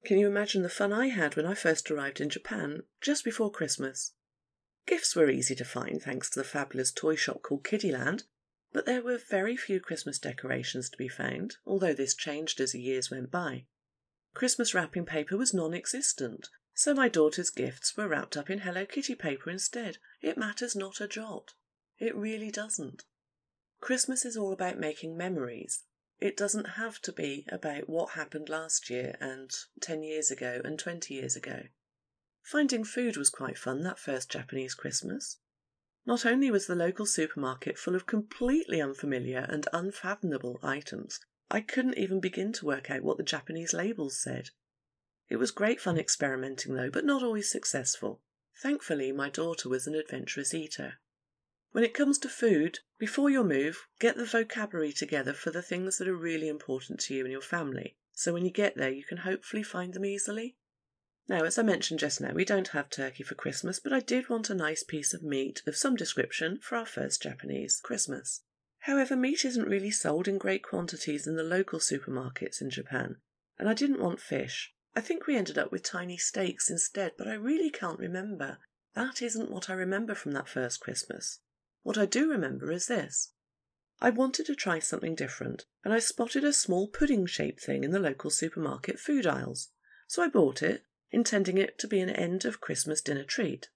Can 0.06 0.19
you 0.19 0.26
imagine 0.26 0.62
the 0.62 0.70
fun 0.70 0.94
I 0.94 1.09
had 1.09 1.37
when 1.37 1.44
I 1.44 1.52
first 1.52 1.91
arrived 1.91 2.23
in 2.23 2.31
Japan 2.31 2.85
just 3.02 3.23
before 3.23 3.50
Christmas? 3.50 4.14
Gifts 4.87 5.17
were 5.17 5.29
easy 5.29 5.55
to 5.56 5.65
find 5.65 6.00
thanks 6.00 6.31
to 6.31 6.38
the 6.38 6.44
fabulous 6.44 6.93
toy 6.93 7.17
shop 7.17 7.43
called 7.43 7.65
Kiddyland, 7.65 8.23
but 8.73 8.87
there 8.87 9.03
were 9.03 9.19
very 9.19 9.56
few 9.56 9.81
Christmas 9.81 10.19
decorations 10.19 10.88
to 10.91 10.97
be 10.97 11.09
found, 11.09 11.56
although 11.67 11.94
this 11.94 12.15
changed 12.15 12.61
as 12.61 12.73
the 12.73 12.81
years 12.81 13.11
went 13.11 13.31
by. 13.31 13.65
Christmas 14.35 14.75
wrapping 14.75 15.05
paper 15.05 15.37
was 15.37 15.52
non 15.52 15.75
existent, 15.75 16.50
so 16.75 16.95
my 16.95 17.09
daughter's 17.09 17.50
gifts 17.50 17.97
were 17.97 18.07
wrapped 18.07 18.37
up 18.37 18.49
in 18.49 18.61
Hello 18.61 18.85
Kitty 18.87 19.14
paper 19.14 19.50
instead. 19.50 19.99
It 20.21 20.38
matters 20.38 20.76
not 20.76 21.00
a 21.00 21.09
jot. 21.09 21.55
It 21.99 22.14
really 22.14 22.50
doesn't. 22.50 23.05
Christmas 23.81 24.25
is 24.25 24.37
all 24.37 24.52
about 24.52 24.78
making 24.78 25.16
memories. 25.16 25.85
It 26.21 26.37
doesn't 26.37 26.76
have 26.76 27.00
to 27.02 27.12
be 27.12 27.47
about 27.50 27.88
what 27.88 28.12
happened 28.12 28.49
last 28.49 28.88
year 28.88 29.16
and 29.21 29.50
10 29.81 30.02
years 30.02 30.31
ago 30.31 30.61
and 30.64 30.78
20 30.78 31.12
years 31.14 31.35
ago. 31.35 31.62
Finding 32.47 32.85
food 32.85 33.17
was 33.17 33.29
quite 33.29 33.59
fun 33.59 33.83
that 33.83 33.99
first 33.99 34.31
Japanese 34.31 34.73
Christmas. 34.73 35.38
Not 36.07 36.25
only 36.25 36.49
was 36.49 36.69
the 36.69 36.76
local 36.76 37.05
supermarket 37.05 37.76
full 37.76 37.97
of 37.97 38.07
completely 38.07 38.81
unfamiliar 38.81 39.47
and 39.49 39.67
unfathomable 39.73 40.61
items, 40.62 41.19
I 41.50 41.61
couldn't 41.61 41.99
even 41.99 42.21
begin 42.21 42.53
to 42.53 42.65
work 42.65 42.88
out 42.88 43.03
what 43.03 43.17
the 43.17 43.25
Japanese 43.25 43.73
labels 43.75 44.23
said. 44.23 44.50
It 45.29 45.38
was 45.38 45.50
great 45.50 45.81
fun 45.81 45.99
experimenting 45.99 46.76
though, 46.76 46.88
but 46.88 47.05
not 47.05 47.25
always 47.25 47.50
successful. 47.50 48.23
Thankfully, 48.62 49.11
my 49.11 49.29
daughter 49.29 49.69
was 49.69 49.88
an 49.88 49.97
adventurous 49.97 50.55
eater. 50.55 51.00
When 51.73 51.83
it 51.83 51.95
comes 51.95 52.17
to 52.19 52.29
food, 52.29 52.79
before 52.97 53.29
your 53.29 53.43
move, 53.43 53.88
get 53.99 54.17
the 54.17 54.25
vocabulary 54.25 54.93
together 54.93 55.33
for 55.33 55.50
the 55.50 55.62
things 55.62 55.99
that 55.99 56.07
are 56.07 56.15
really 56.15 56.47
important 56.47 57.00
to 57.00 57.15
you 57.15 57.25
and 57.25 57.33
your 57.33 57.41
family, 57.41 57.97
so 58.12 58.33
when 58.33 58.45
you 58.45 58.53
get 58.53 58.76
there 58.76 58.93
you 58.93 59.03
can 59.03 59.19
hopefully 59.19 59.65
find 59.65 59.95
them 59.95 60.05
easily. 60.05 60.55
Now, 61.28 61.42
as 61.42 61.59
I 61.59 61.62
mentioned 61.62 61.99
just 61.99 62.21
now, 62.21 62.33
we 62.33 62.45
don't 62.45 62.68
have 62.68 62.88
turkey 62.88 63.25
for 63.25 63.35
Christmas, 63.35 63.80
but 63.80 63.92
I 63.92 63.99
did 63.99 64.28
want 64.28 64.49
a 64.49 64.54
nice 64.54 64.85
piece 64.85 65.12
of 65.12 65.25
meat 65.25 65.61
of 65.66 65.76
some 65.76 65.97
description 65.97 66.61
for 66.62 66.76
our 66.76 66.87
first 66.87 67.21
Japanese 67.21 67.80
Christmas. 67.80 68.42
However, 68.80 69.16
meat 69.16 69.45
isn't 69.45 69.68
really 69.68 69.90
sold 69.90 70.28
in 70.28 70.38
great 70.38 70.62
quantities 70.62 71.26
in 71.26 71.35
the 71.35 71.42
local 71.42 71.80
supermarkets 71.80 72.61
in 72.61 72.71
Japan, 72.71 73.16
and 73.59 73.68
I 73.68 73.75
didn't 73.75 74.00
want 74.00 74.21
fish. 74.21 74.73
I 74.95 75.00
think 75.00 75.26
we 75.26 75.37
ended 75.37 75.59
up 75.59 75.73
with 75.73 75.83
tiny 75.83 76.16
steaks 76.16 76.71
instead, 76.71 77.12
but 77.18 77.26
I 77.26 77.35
really 77.35 77.71
can't 77.71 77.99
remember. 77.99 78.59
That 78.95 79.21
isn't 79.21 79.50
what 79.50 79.68
I 79.68 79.75
remember 79.75 80.14
from 80.14 80.30
that 80.33 80.49
first 80.49 80.80
Christmas. 80.80 81.40
What 81.83 81.99
I 81.99 82.06
do 82.06 82.30
remember 82.30 82.71
is 82.71 82.87
this. 82.87 83.33
I 84.00 84.11
wanted 84.11 84.47
to 84.47 84.54
try 84.54 84.78
something 84.78 85.16
different, 85.16 85.64
and 85.85 85.92
I 85.92 85.99
spotted 85.99 86.45
a 86.45 86.52
small 86.52 86.87
pudding 86.87 87.26
shaped 87.26 87.62
thing 87.62 87.83
in 87.83 87.90
the 87.90 87.99
local 87.99 88.30
supermarket 88.30 89.00
food 89.00 89.26
aisles. 89.26 89.71
So 90.06 90.23
I 90.23 90.28
bought 90.28 90.62
it 90.62 90.85
intending 91.10 91.58
it 91.58 91.78
to 91.78 91.88
be 91.88 92.00
an 92.00 92.10
end 92.10 92.44
of 92.44 92.60
Christmas 92.60 93.00
dinner 93.00 93.25
treat. 93.25 93.68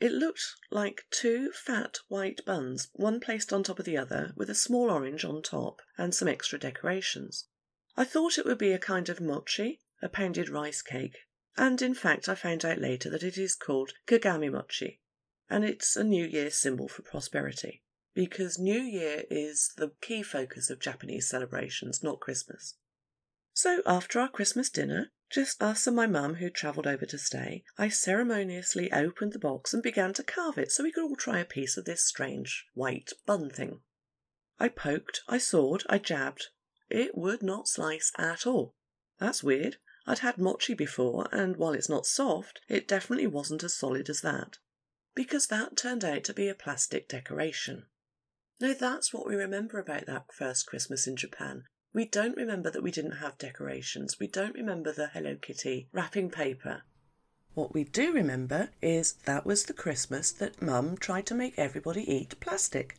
It 0.00 0.12
looked 0.12 0.42
like 0.70 1.06
two 1.10 1.50
fat 1.52 1.98
white 2.08 2.44
buns, 2.44 2.88
one 2.92 3.18
placed 3.18 3.52
on 3.52 3.64
top 3.64 3.78
of 3.78 3.84
the 3.84 3.96
other, 3.96 4.32
with 4.36 4.48
a 4.48 4.54
small 4.54 4.90
orange 4.90 5.24
on 5.24 5.42
top 5.42 5.82
and 5.96 6.14
some 6.14 6.28
extra 6.28 6.58
decorations. 6.58 7.46
I 7.96 8.04
thought 8.04 8.38
it 8.38 8.44
would 8.44 8.58
be 8.58 8.72
a 8.72 8.78
kind 8.78 9.08
of 9.08 9.20
mochi, 9.20 9.80
a 10.00 10.08
pounded 10.08 10.48
rice 10.48 10.82
cake, 10.82 11.18
and 11.56 11.82
in 11.82 11.94
fact 11.94 12.28
I 12.28 12.36
found 12.36 12.64
out 12.64 12.78
later 12.78 13.10
that 13.10 13.24
it 13.24 13.36
is 13.36 13.56
called 13.56 13.94
kagami 14.06 14.52
mochi, 14.52 15.00
and 15.50 15.64
it's 15.64 15.96
a 15.96 16.04
New 16.04 16.24
Year 16.24 16.50
symbol 16.50 16.86
for 16.86 17.02
prosperity 17.02 17.82
because 18.14 18.58
New 18.58 18.80
Year 18.80 19.24
is 19.30 19.72
the 19.76 19.92
key 20.00 20.22
focus 20.22 20.70
of 20.70 20.80
Japanese 20.80 21.28
celebrations, 21.28 22.02
not 22.02 22.18
Christmas. 22.18 22.74
So 23.52 23.82
after 23.86 24.18
our 24.18 24.28
Christmas 24.28 24.70
dinner, 24.70 25.12
just 25.30 25.62
us 25.62 25.86
and 25.86 25.94
my 25.94 26.06
mum 26.06 26.36
who'd 26.36 26.54
travelled 26.54 26.86
over 26.86 27.04
to 27.06 27.18
stay, 27.18 27.64
I 27.76 27.88
ceremoniously 27.88 28.90
opened 28.92 29.32
the 29.32 29.38
box 29.38 29.74
and 29.74 29.82
began 29.82 30.14
to 30.14 30.22
carve 30.22 30.58
it 30.58 30.72
so 30.72 30.82
we 30.82 30.92
could 30.92 31.04
all 31.04 31.16
try 31.16 31.38
a 31.38 31.44
piece 31.44 31.76
of 31.76 31.84
this 31.84 32.04
strange 32.04 32.66
white 32.74 33.12
bun 33.26 33.50
thing. 33.50 33.80
I 34.58 34.68
poked, 34.68 35.20
I 35.28 35.38
sawed, 35.38 35.84
I 35.88 35.98
jabbed. 35.98 36.46
It 36.88 37.16
would 37.16 37.42
not 37.42 37.68
slice 37.68 38.10
at 38.16 38.46
all. 38.46 38.74
That's 39.18 39.42
weird. 39.42 39.76
I'd 40.06 40.20
had 40.20 40.38
mochi 40.38 40.72
before, 40.72 41.28
and 41.30 41.56
while 41.56 41.74
it's 41.74 41.88
not 41.88 42.06
soft, 42.06 42.60
it 42.68 42.88
definitely 42.88 43.26
wasn't 43.26 43.62
as 43.62 43.76
solid 43.76 44.08
as 44.08 44.22
that. 44.22 44.56
Because 45.14 45.48
that 45.48 45.76
turned 45.76 46.04
out 46.04 46.24
to 46.24 46.32
be 46.32 46.48
a 46.48 46.54
plastic 46.54 47.08
decoration. 47.08 47.84
No, 48.60 48.72
that's 48.72 49.12
what 49.12 49.26
we 49.26 49.36
remember 49.36 49.78
about 49.78 50.06
that 50.06 50.32
first 50.32 50.66
Christmas 50.66 51.06
in 51.06 51.16
Japan. 51.16 51.64
We 51.92 52.04
don't 52.04 52.36
remember 52.36 52.70
that 52.70 52.82
we 52.82 52.90
didn't 52.90 53.18
have 53.18 53.38
decorations. 53.38 54.18
We 54.20 54.26
don't 54.26 54.54
remember 54.54 54.92
the 54.92 55.08
Hello 55.08 55.36
Kitty 55.36 55.88
wrapping 55.92 56.30
paper. 56.30 56.82
What 57.54 57.74
we 57.74 57.84
do 57.84 58.12
remember 58.12 58.70
is 58.80 59.14
that 59.24 59.46
was 59.46 59.64
the 59.64 59.72
Christmas 59.72 60.30
that 60.32 60.62
Mum 60.62 60.96
tried 60.96 61.26
to 61.26 61.34
make 61.34 61.58
everybody 61.58 62.02
eat 62.02 62.38
plastic. 62.40 62.98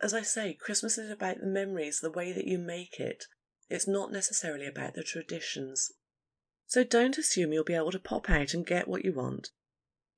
As 0.00 0.12
I 0.12 0.22
say, 0.22 0.54
Christmas 0.54 0.98
is 0.98 1.10
about 1.10 1.40
the 1.40 1.46
memories, 1.46 2.00
the 2.00 2.10
way 2.10 2.32
that 2.32 2.46
you 2.46 2.58
make 2.58 2.98
it. 2.98 3.24
It's 3.68 3.86
not 3.86 4.12
necessarily 4.12 4.66
about 4.66 4.94
the 4.94 5.02
traditions. 5.02 5.92
So 6.66 6.84
don't 6.84 7.18
assume 7.18 7.52
you'll 7.52 7.64
be 7.64 7.74
able 7.74 7.92
to 7.92 7.98
pop 7.98 8.28
out 8.28 8.54
and 8.54 8.66
get 8.66 8.88
what 8.88 9.04
you 9.04 9.12
want. 9.12 9.50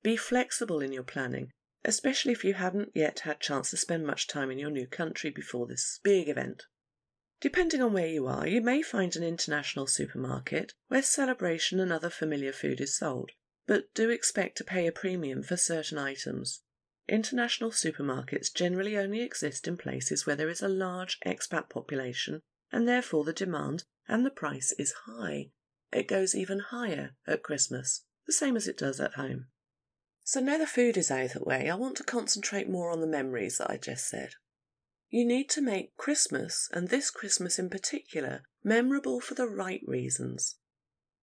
Be 0.03 0.15
flexible 0.15 0.81
in 0.81 0.91
your 0.91 1.03
planning 1.03 1.51
especially 1.85 2.33
if 2.33 2.43
you 2.43 2.53
haven't 2.53 2.91
yet 2.93 3.21
had 3.21 3.39
chance 3.39 3.69
to 3.69 3.77
spend 3.77 4.05
much 4.05 4.27
time 4.27 4.51
in 4.51 4.59
your 4.59 4.69
new 4.69 4.87
country 4.87 5.29
before 5.29 5.65
this 5.67 5.99
big 6.03 6.27
event. 6.27 6.63
Depending 7.41 7.81
on 7.81 7.93
where 7.93 8.07
you 8.07 8.27
are, 8.27 8.45
you 8.45 8.61
may 8.61 8.81
find 8.81 9.15
an 9.15 9.23
international 9.23 9.87
supermarket 9.87 10.73
where 10.89 11.01
celebration 11.01 11.79
and 11.79 11.91
other 11.91 12.09
familiar 12.09 12.51
food 12.51 12.81
is 12.81 12.97
sold, 12.97 13.31
but 13.65 13.93
do 13.93 14.09
expect 14.09 14.57
to 14.57 14.63
pay 14.63 14.87
a 14.87 14.91
premium 14.91 15.41
for 15.41 15.55
certain 15.55 15.97
items. 15.97 16.61
International 17.07 17.71
supermarkets 17.71 18.53
generally 18.53 18.97
only 18.97 19.21
exist 19.21 19.67
in 19.67 19.77
places 19.77 20.25
where 20.25 20.35
there 20.35 20.49
is 20.49 20.61
a 20.61 20.67
large 20.67 21.17
expat 21.25 21.69
population 21.69 22.41
and 22.71 22.87
therefore 22.87 23.23
the 23.23 23.33
demand 23.33 23.85
and 24.07 24.25
the 24.25 24.31
price 24.31 24.73
is 24.77 24.93
high. 25.05 25.49
It 25.91 26.07
goes 26.07 26.35
even 26.35 26.59
higher 26.59 27.15
at 27.25 27.41
Christmas, 27.41 28.03
the 28.27 28.33
same 28.33 28.55
as 28.55 28.67
it 28.67 28.77
does 28.77 28.99
at 28.99 29.13
home. 29.13 29.47
So 30.23 30.39
now 30.39 30.57
the 30.57 30.67
food 30.67 30.97
is 30.97 31.09
out 31.09 31.25
of 31.25 31.33
the 31.33 31.43
way, 31.45 31.69
I 31.69 31.75
want 31.75 31.97
to 31.97 32.03
concentrate 32.03 32.69
more 32.69 32.91
on 32.91 33.01
the 33.01 33.07
memories 33.07 33.57
that 33.57 33.71
I 33.71 33.77
just 33.77 34.07
said. 34.07 34.33
You 35.09 35.25
need 35.25 35.49
to 35.49 35.61
make 35.61 35.97
Christmas, 35.97 36.69
and 36.71 36.89
this 36.89 37.09
Christmas 37.09 37.57
in 37.57 37.69
particular, 37.69 38.43
memorable 38.63 39.19
for 39.19 39.33
the 39.33 39.47
right 39.47 39.81
reasons. 39.87 40.57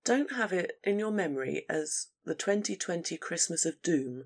Don't 0.05 0.33
have 0.33 0.53
it 0.53 0.79
in 0.83 0.99
your 0.99 1.13
memory 1.13 1.65
as 1.69 2.09
the 2.25 2.35
2020 2.35 3.17
Christmas 3.17 3.65
of 3.65 3.81
doom. 3.83 4.25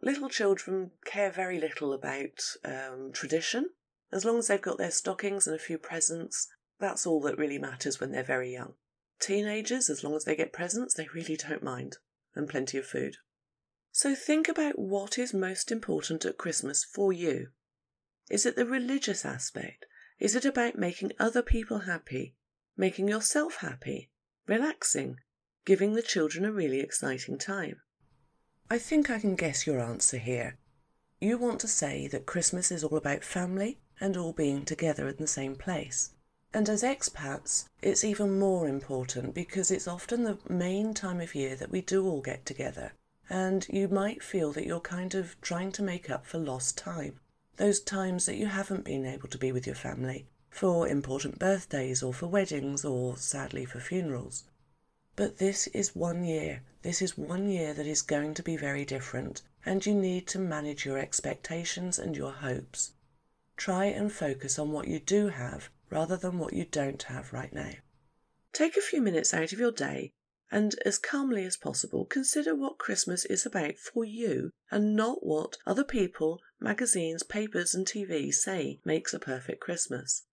Little 0.00 0.28
children 0.28 0.92
care 1.04 1.30
very 1.30 1.58
little 1.58 1.92
about 1.92 2.40
um, 2.64 3.10
tradition. 3.12 3.70
As 4.12 4.24
long 4.24 4.38
as 4.38 4.46
they've 4.46 4.62
got 4.62 4.78
their 4.78 4.92
stockings 4.92 5.48
and 5.48 5.56
a 5.56 5.58
few 5.58 5.76
presents, 5.76 6.48
that's 6.78 7.04
all 7.04 7.20
that 7.22 7.36
really 7.36 7.58
matters 7.58 7.98
when 7.98 8.12
they're 8.12 8.22
very 8.22 8.52
young. 8.52 8.74
Teenagers, 9.20 9.90
as 9.90 10.04
long 10.04 10.14
as 10.14 10.24
they 10.24 10.36
get 10.36 10.52
presents, 10.52 10.94
they 10.94 11.08
really 11.12 11.36
don't 11.36 11.64
mind, 11.64 11.96
and 12.36 12.48
plenty 12.48 12.78
of 12.78 12.86
food. 12.86 13.16
So 13.90 14.14
think 14.14 14.48
about 14.48 14.78
what 14.78 15.18
is 15.18 15.34
most 15.34 15.72
important 15.72 16.24
at 16.24 16.38
Christmas 16.38 16.84
for 16.84 17.12
you. 17.12 17.48
Is 18.30 18.44
it 18.44 18.56
the 18.56 18.66
religious 18.66 19.24
aspect? 19.24 19.86
Is 20.18 20.34
it 20.34 20.44
about 20.44 20.78
making 20.78 21.12
other 21.18 21.42
people 21.42 21.80
happy, 21.80 22.34
making 22.76 23.08
yourself 23.08 23.56
happy, 23.56 24.10
relaxing, 24.46 25.20
giving 25.64 25.94
the 25.94 26.02
children 26.02 26.44
a 26.44 26.52
really 26.52 26.80
exciting 26.80 27.38
time? 27.38 27.80
I 28.70 28.78
think 28.78 29.10
I 29.10 29.18
can 29.18 29.34
guess 29.34 29.66
your 29.66 29.80
answer 29.80 30.18
here. 30.18 30.58
You 31.20 31.38
want 31.38 31.60
to 31.60 31.68
say 31.68 32.06
that 32.08 32.26
Christmas 32.26 32.70
is 32.70 32.84
all 32.84 32.96
about 32.96 33.24
family 33.24 33.78
and 34.00 34.16
all 34.16 34.32
being 34.32 34.64
together 34.64 35.08
in 35.08 35.16
the 35.16 35.26
same 35.26 35.56
place. 35.56 36.10
And 36.52 36.68
as 36.68 36.82
expats, 36.82 37.68
it's 37.82 38.04
even 38.04 38.38
more 38.38 38.68
important 38.68 39.34
because 39.34 39.70
it's 39.70 39.88
often 39.88 40.24
the 40.24 40.38
main 40.48 40.94
time 40.94 41.20
of 41.20 41.34
year 41.34 41.56
that 41.56 41.70
we 41.70 41.80
do 41.80 42.06
all 42.06 42.20
get 42.20 42.46
together 42.46 42.92
and 43.30 43.66
you 43.68 43.88
might 43.88 44.22
feel 44.22 44.52
that 44.52 44.66
you're 44.66 44.80
kind 44.80 45.14
of 45.14 45.38
trying 45.40 45.72
to 45.72 45.82
make 45.82 46.08
up 46.08 46.26
for 46.26 46.38
lost 46.38 46.78
time. 46.78 47.20
Those 47.58 47.80
times 47.80 48.26
that 48.26 48.36
you 48.36 48.46
haven't 48.46 48.84
been 48.84 49.04
able 49.04 49.28
to 49.28 49.36
be 49.36 49.50
with 49.50 49.66
your 49.66 49.74
family 49.74 50.28
for 50.48 50.86
important 50.86 51.40
birthdays 51.40 52.04
or 52.04 52.14
for 52.14 52.28
weddings 52.28 52.84
or 52.84 53.16
sadly 53.16 53.64
for 53.64 53.80
funerals. 53.80 54.44
But 55.16 55.38
this 55.38 55.66
is 55.68 55.96
one 55.96 56.24
year. 56.24 56.62
This 56.82 57.02
is 57.02 57.18
one 57.18 57.48
year 57.48 57.74
that 57.74 57.86
is 57.86 58.00
going 58.00 58.34
to 58.34 58.44
be 58.44 58.56
very 58.56 58.84
different, 58.84 59.42
and 59.66 59.84
you 59.84 59.92
need 59.92 60.28
to 60.28 60.38
manage 60.38 60.86
your 60.86 60.98
expectations 60.98 61.98
and 61.98 62.16
your 62.16 62.30
hopes. 62.30 62.92
Try 63.56 63.86
and 63.86 64.12
focus 64.12 64.56
on 64.56 64.70
what 64.70 64.86
you 64.86 65.00
do 65.00 65.26
have 65.26 65.68
rather 65.90 66.16
than 66.16 66.38
what 66.38 66.52
you 66.52 66.64
don't 66.64 67.02
have 67.02 67.32
right 67.32 67.52
now. 67.52 67.72
Take 68.52 68.76
a 68.76 68.80
few 68.80 69.00
minutes 69.00 69.34
out 69.34 69.52
of 69.52 69.58
your 69.58 69.72
day 69.72 70.12
and 70.50 70.74
as 70.84 70.98
calmly 70.98 71.44
as 71.44 71.56
possible 71.56 72.04
consider 72.04 72.54
what 72.54 72.78
Christmas 72.78 73.24
is 73.24 73.44
about 73.44 73.76
for 73.76 74.04
you 74.04 74.50
and 74.70 74.96
not 74.96 75.24
what 75.24 75.56
other 75.66 75.84
people, 75.84 76.40
magazines, 76.60 77.22
papers, 77.22 77.74
and 77.74 77.86
TV 77.86 78.32
say 78.32 78.80
makes 78.84 79.12
a 79.12 79.18
perfect 79.18 79.60
Christmas. 79.60 80.24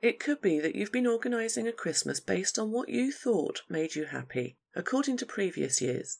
It 0.00 0.20
could 0.20 0.40
be 0.40 0.60
that 0.60 0.74
you've 0.74 0.92
been 0.92 1.06
organising 1.06 1.66
a 1.66 1.72
Christmas 1.72 2.20
based 2.20 2.58
on 2.58 2.70
what 2.70 2.88
you 2.88 3.10
thought 3.10 3.62
made 3.68 3.94
you 3.94 4.04
happy, 4.04 4.58
according 4.74 5.16
to 5.18 5.26
previous 5.26 5.80
years. 5.80 6.18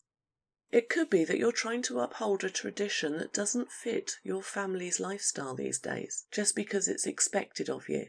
It 0.71 0.89
could 0.89 1.09
be 1.09 1.23
that 1.25 1.37
you're 1.37 1.51
trying 1.51 1.83
to 1.83 1.99
uphold 1.99 2.43
a 2.43 2.49
tradition 2.49 3.17
that 3.19 3.31
doesn't 3.33 3.71
fit 3.71 4.17
your 4.23 4.41
family's 4.41 4.99
lifestyle 4.99 5.55
these 5.55 5.79
days, 5.79 6.25
just 6.31 6.55
because 6.55 6.87
it's 6.87 7.05
expected 7.05 7.69
of 7.69 7.87
you. 7.87 8.07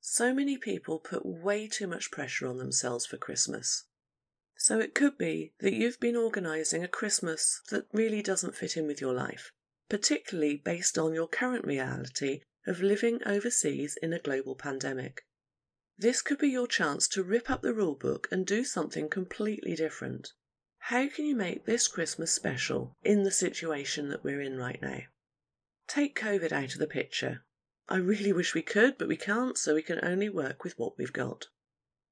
So 0.00 0.34
many 0.34 0.56
people 0.56 0.98
put 0.98 1.24
way 1.24 1.68
too 1.68 1.86
much 1.86 2.10
pressure 2.10 2.46
on 2.46 2.58
themselves 2.58 3.06
for 3.06 3.16
Christmas. 3.16 3.84
So 4.56 4.78
it 4.78 4.94
could 4.94 5.18
be 5.18 5.52
that 5.60 5.74
you've 5.74 6.00
been 6.00 6.16
organising 6.16 6.84
a 6.84 6.88
Christmas 6.88 7.60
that 7.70 7.86
really 7.92 8.22
doesn't 8.22 8.56
fit 8.56 8.76
in 8.76 8.86
with 8.86 9.00
your 9.00 9.12
life, 9.12 9.50
particularly 9.88 10.56
based 10.56 10.96
on 10.96 11.12
your 11.12 11.28
current 11.28 11.66
reality 11.66 12.40
of 12.66 12.80
living 12.80 13.20
overseas 13.26 13.98
in 14.00 14.12
a 14.12 14.18
global 14.18 14.54
pandemic. 14.54 15.26
This 15.98 16.22
could 16.22 16.38
be 16.38 16.48
your 16.48 16.66
chance 16.66 17.06
to 17.08 17.22
rip 17.22 17.50
up 17.50 17.62
the 17.62 17.72
rulebook 17.72 18.26
and 18.32 18.46
do 18.46 18.64
something 18.64 19.08
completely 19.08 19.74
different. 19.74 20.32
How 20.78 21.08
can 21.08 21.24
you 21.24 21.36
make 21.36 21.64
this 21.64 21.88
Christmas 21.88 22.32
special 22.32 22.96
in 23.02 23.22
the 23.22 23.30
situation 23.30 24.08
that 24.08 24.24
we're 24.24 24.40
in 24.40 24.56
right 24.56 24.80
now? 24.82 25.00
Take 25.86 26.18
COVID 26.18 26.52
out 26.52 26.74
of 26.74 26.78
the 26.78 26.86
picture. 26.86 27.44
I 27.88 27.96
really 27.96 28.32
wish 28.32 28.54
we 28.54 28.62
could, 28.62 28.98
but 28.98 29.08
we 29.08 29.16
can't, 29.16 29.58
so 29.58 29.74
we 29.74 29.82
can 29.82 30.02
only 30.02 30.28
work 30.28 30.64
with 30.64 30.78
what 30.78 30.96
we've 30.98 31.12
got. 31.12 31.46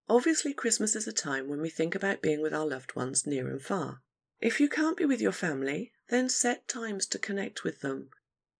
Obviously, 0.08 0.52
Christmas 0.52 0.96
is 0.96 1.06
a 1.06 1.12
time 1.12 1.48
when 1.48 1.60
we 1.60 1.70
think 1.70 1.94
about 1.94 2.22
being 2.22 2.42
with 2.42 2.52
our 2.52 2.66
loved 2.66 2.94
ones 2.94 3.26
near 3.26 3.48
and 3.48 3.62
far. 3.62 4.02
If 4.40 4.58
you 4.60 4.68
can't 4.68 4.96
be 4.96 5.04
with 5.04 5.20
your 5.20 5.32
family, 5.32 5.92
then 6.08 6.28
set 6.28 6.66
times 6.66 7.06
to 7.06 7.18
connect 7.18 7.64
with 7.64 7.80
them. 7.80 8.10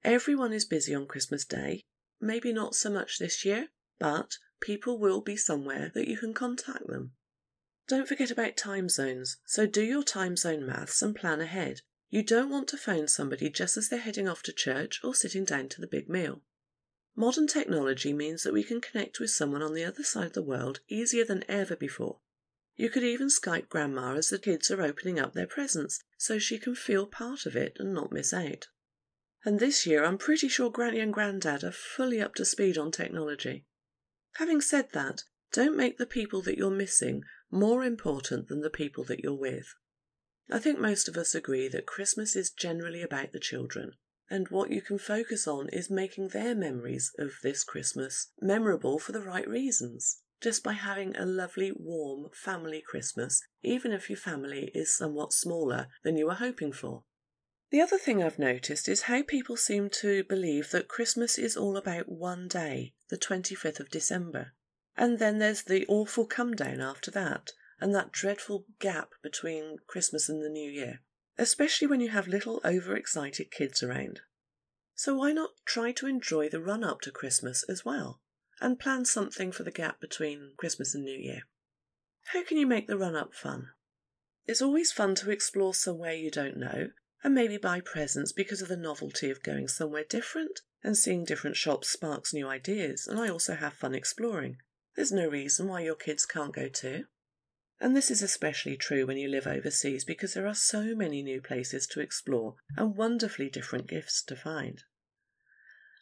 Everyone 0.05 0.53
is 0.53 0.65
busy 0.65 0.95
on 0.95 1.07
Christmas 1.07 1.45
Day. 1.45 1.83
Maybe 2.21 2.53
not 2.53 2.75
so 2.75 2.89
much 2.89 3.19
this 3.19 3.45
year, 3.45 3.69
but 3.99 4.39
people 4.61 4.99
will 4.99 5.21
be 5.21 5.37
somewhere 5.37 5.91
that 5.95 6.09
you 6.09 6.17
can 6.17 6.35
contact 6.35 6.87
them. 6.87 7.13
Don't 7.89 8.09
forget 8.09 8.31
about 8.31 8.57
time 8.57 8.89
zones, 8.89 9.39
so 9.45 9.67
do 9.67 9.83
your 9.83 10.05
time 10.05 10.37
zone 10.37 10.65
maths 10.65 11.03
and 11.03 11.15
plan 11.15 11.41
ahead. 11.41 11.81
You 12.11 12.23
don't 12.23 12.51
want 12.51 12.69
to 12.69 12.77
phone 12.77 13.09
somebody 13.09 13.51
just 13.51 13.77
as 13.77 13.89
they're 13.89 13.99
heading 13.99 14.29
off 14.29 14.43
to 14.45 14.53
church 14.53 15.01
or 15.03 15.15
sitting 15.15 15.45
down 15.45 15.69
to 15.71 15.81
the 15.81 15.87
big 15.87 16.09
meal. 16.09 16.43
Modern 17.15 17.47
technology 17.47 18.13
means 18.13 18.43
that 18.43 18.55
we 18.55 18.65
can 18.65 18.81
connect 18.81 19.21
with 19.21 19.31
someone 19.31 19.63
on 19.63 19.75
the 19.75 19.85
other 19.85 20.03
side 20.03 20.29
of 20.29 20.33
the 20.33 20.43
world 20.43 20.81
easier 20.89 21.25
than 21.25 21.45
ever 21.49 21.77
before. 21.77 22.21
You 22.75 22.89
could 22.89 23.05
even 23.05 23.29
Skype 23.29 23.69
Grandma 23.69 24.15
as 24.15 24.31
the 24.31 24.39
kids 24.39 24.71
are 24.71 24.83
opening 24.83 25.19
up 25.19 25.35
their 25.35 25.47
presents 25.47 26.03
so 26.17 26.39
she 26.39 26.59
can 26.59 26.75
feel 26.75 27.07
part 27.07 27.45
of 27.45 27.55
it 27.55 27.77
and 27.79 27.93
not 27.93 28.13
miss 28.13 28.33
out. 28.33 28.69
And 29.45 29.61
this 29.61 29.87
year, 29.87 30.05
I'm 30.05 30.19
pretty 30.19 30.49
sure 30.49 30.71
Granny 30.71 31.01
and 31.01 31.13
Grandad 31.13 31.65
are 31.65 31.73
fully 31.73 32.21
up 32.21 32.35
to 32.37 32.45
speed 32.45 32.79
on 32.79 32.91
technology. 32.91 33.67
Having 34.37 34.63
said 34.63 34.89
that, 34.93 35.25
don't 35.53 35.77
make 35.77 35.99
the 35.99 36.07
people 36.07 36.41
that 36.43 36.57
you're 36.57 36.71
missing 36.71 37.25
more 37.51 37.85
important 37.85 38.49
than 38.49 38.63
the 38.63 38.71
people 38.71 39.05
that 39.05 39.21
you're 39.21 39.35
with. 39.35 39.75
I 40.51 40.59
think 40.59 40.79
most 40.79 41.09
of 41.09 41.17
us 41.17 41.35
agree 41.35 41.69
that 41.69 41.87
Christmas 41.87 42.35
is 42.35 42.51
generally 42.51 43.03
about 43.03 43.33
the 43.33 43.41
children, 43.41 43.93
and 44.33 44.49
what 44.49 44.71
you 44.71 44.81
can 44.81 44.97
focus 44.97 45.47
on 45.47 45.69
is 45.69 45.91
making 45.91 46.29
their 46.29 46.55
memories 46.55 47.13
of 47.19 47.33
this 47.43 47.63
Christmas 47.63 48.29
memorable 48.41 48.99
for 48.99 49.13
the 49.13 49.21
right 49.21 49.47
reasons, 49.47 50.23
just 50.41 50.65
by 50.65 50.73
having 50.73 51.15
a 51.15 51.27
lovely, 51.27 51.71
warm 51.77 52.31
family 52.33 52.83
Christmas, 52.85 53.43
even 53.63 53.93
if 53.93 54.09
your 54.09 54.17
family 54.17 54.71
is 54.75 54.97
somewhat 54.97 55.35
smaller 55.35 55.89
than 56.03 56.17
you 56.17 56.25
were 56.25 56.35
hoping 56.35 56.73
for. 56.73 57.03
The 57.71 57.83
other 57.83 57.99
thing 57.99 58.23
I've 58.23 58.39
noticed 58.39 58.89
is 58.89 59.03
how 59.03 59.23
people 59.23 59.59
seem 59.59 59.91
to 60.01 60.25
believe 60.25 60.71
that 60.71 60.89
Christmas 60.89 61.37
is 61.37 61.55
all 61.55 61.77
about 61.77 62.09
one 62.09 62.49
day, 62.49 62.95
the 63.11 63.19
25th 63.19 63.81
of 63.81 63.91
December. 63.91 64.55
And 64.97 65.19
then 65.19 65.41
there's 65.41 65.65
the 65.65 65.85
awful 65.89 66.25
come 66.25 66.55
down 66.55 66.81
after 66.81 67.11
that, 67.11 67.51
and 67.83 67.95
that 67.95 68.13
dreadful 68.13 68.65
gap 68.81 69.11
between 69.23 69.77
Christmas 69.87 70.31
and 70.31 70.43
the 70.43 70.49
New 70.49 70.71
Year 70.71 71.03
especially 71.39 71.87
when 71.87 72.01
you 72.01 72.11
have 72.11 72.29
little 72.29 72.61
overexcited 72.65 73.51
kids 73.51 73.83
around. 73.83 74.21
So 74.95 75.15
why 75.15 75.33
not 75.33 75.51
try 75.65 75.93
to 75.93 76.07
enjoy 76.07 76.49
the 76.49 76.61
run 76.61 76.85
up 76.85 77.01
to 77.03 77.11
Christmas 77.11 77.65
as 77.69 77.85
well 77.85 78.21
and 78.61 78.79
plan 78.79 79.05
something 79.05 79.51
for 79.51 79.65
the 79.65 79.71
gap 79.71 80.01
between 80.01 80.53
Christmas 80.57 80.95
and 80.95 81.05
New 81.05 81.19
Year? 81.19 81.43
How 82.27 82.45
can 82.45 82.57
you 82.57 82.67
make 82.67 82.87
the 82.87 82.99
run 82.99 83.17
up 83.17 83.35
fun? 83.35 83.71
It's 84.47 84.63
always 84.63 84.93
fun 84.93 85.15
to 85.17 85.31
explore 85.31 85.75
somewhere 85.75 86.15
you 86.15 86.31
don't 86.31 86.57
know 86.57 86.91
and 87.25 87.35
maybe 87.35 87.57
buy 87.57 87.81
presents 87.81 88.33
because 88.33 88.63
of 88.63 88.69
the 88.69 88.77
novelty 88.77 89.31
of 89.31 89.43
going 89.43 89.69
somewhere 89.69 90.05
different 90.09 90.61
and 90.83 90.97
seeing 90.97 91.25
different 91.25 91.57
shops 91.57 91.89
sparks 91.89 92.35
new 92.35 92.49
ideas, 92.49 93.07
and 93.07 93.19
I 93.19 93.29
also 93.29 93.55
have 93.55 93.75
fun 93.75 93.95
exploring. 93.95 94.57
There's 94.97 95.13
no 95.13 95.29
reason 95.29 95.69
why 95.69 95.83
your 95.83 95.95
kids 95.95 96.27
can't 96.27 96.55
go 96.55 96.69
too. 96.69 97.05
And 97.83 97.97
this 97.97 98.13
is 98.13 98.23
especially 98.23 98.77
true 98.77 99.07
when 99.07 99.17
you 99.17 99.29
live 99.29 99.49
overseas 99.49 100.05
because 100.05 100.35
there 100.35 100.47
are 100.47 100.55
so 100.55 100.95
many 100.95 101.21
new 101.21 101.41
places 101.41 101.85
to 101.89 102.01
explore 102.01 102.55
and 102.77 102.97
wonderfully 102.97 103.51
different 103.51 103.89
gifts 103.89 104.23
to 104.23 104.37
find. 104.37 104.85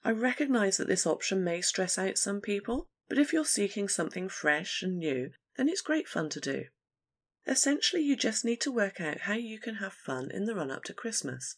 I 0.04 0.10
recognise 0.10 0.76
that 0.76 0.88
this 0.88 1.06
option 1.06 1.42
may 1.42 1.62
stress 1.62 1.96
out 1.96 2.18
some 2.18 2.42
people, 2.42 2.90
but 3.08 3.16
if 3.16 3.32
you're 3.32 3.46
seeking 3.46 3.88
something 3.88 4.28
fresh 4.28 4.82
and 4.82 4.98
new, 4.98 5.30
then 5.56 5.70
it's 5.70 5.80
great 5.80 6.06
fun 6.06 6.28
to 6.28 6.40
do. 6.40 6.64
Essentially, 7.46 8.02
you 8.02 8.14
just 8.14 8.44
need 8.44 8.60
to 8.60 8.70
work 8.70 9.00
out 9.00 9.22
how 9.22 9.34
you 9.34 9.58
can 9.58 9.76
have 9.76 9.94
fun 9.94 10.30
in 10.30 10.44
the 10.44 10.54
run 10.54 10.70
up 10.70 10.84
to 10.84 10.92
Christmas. 10.92 11.56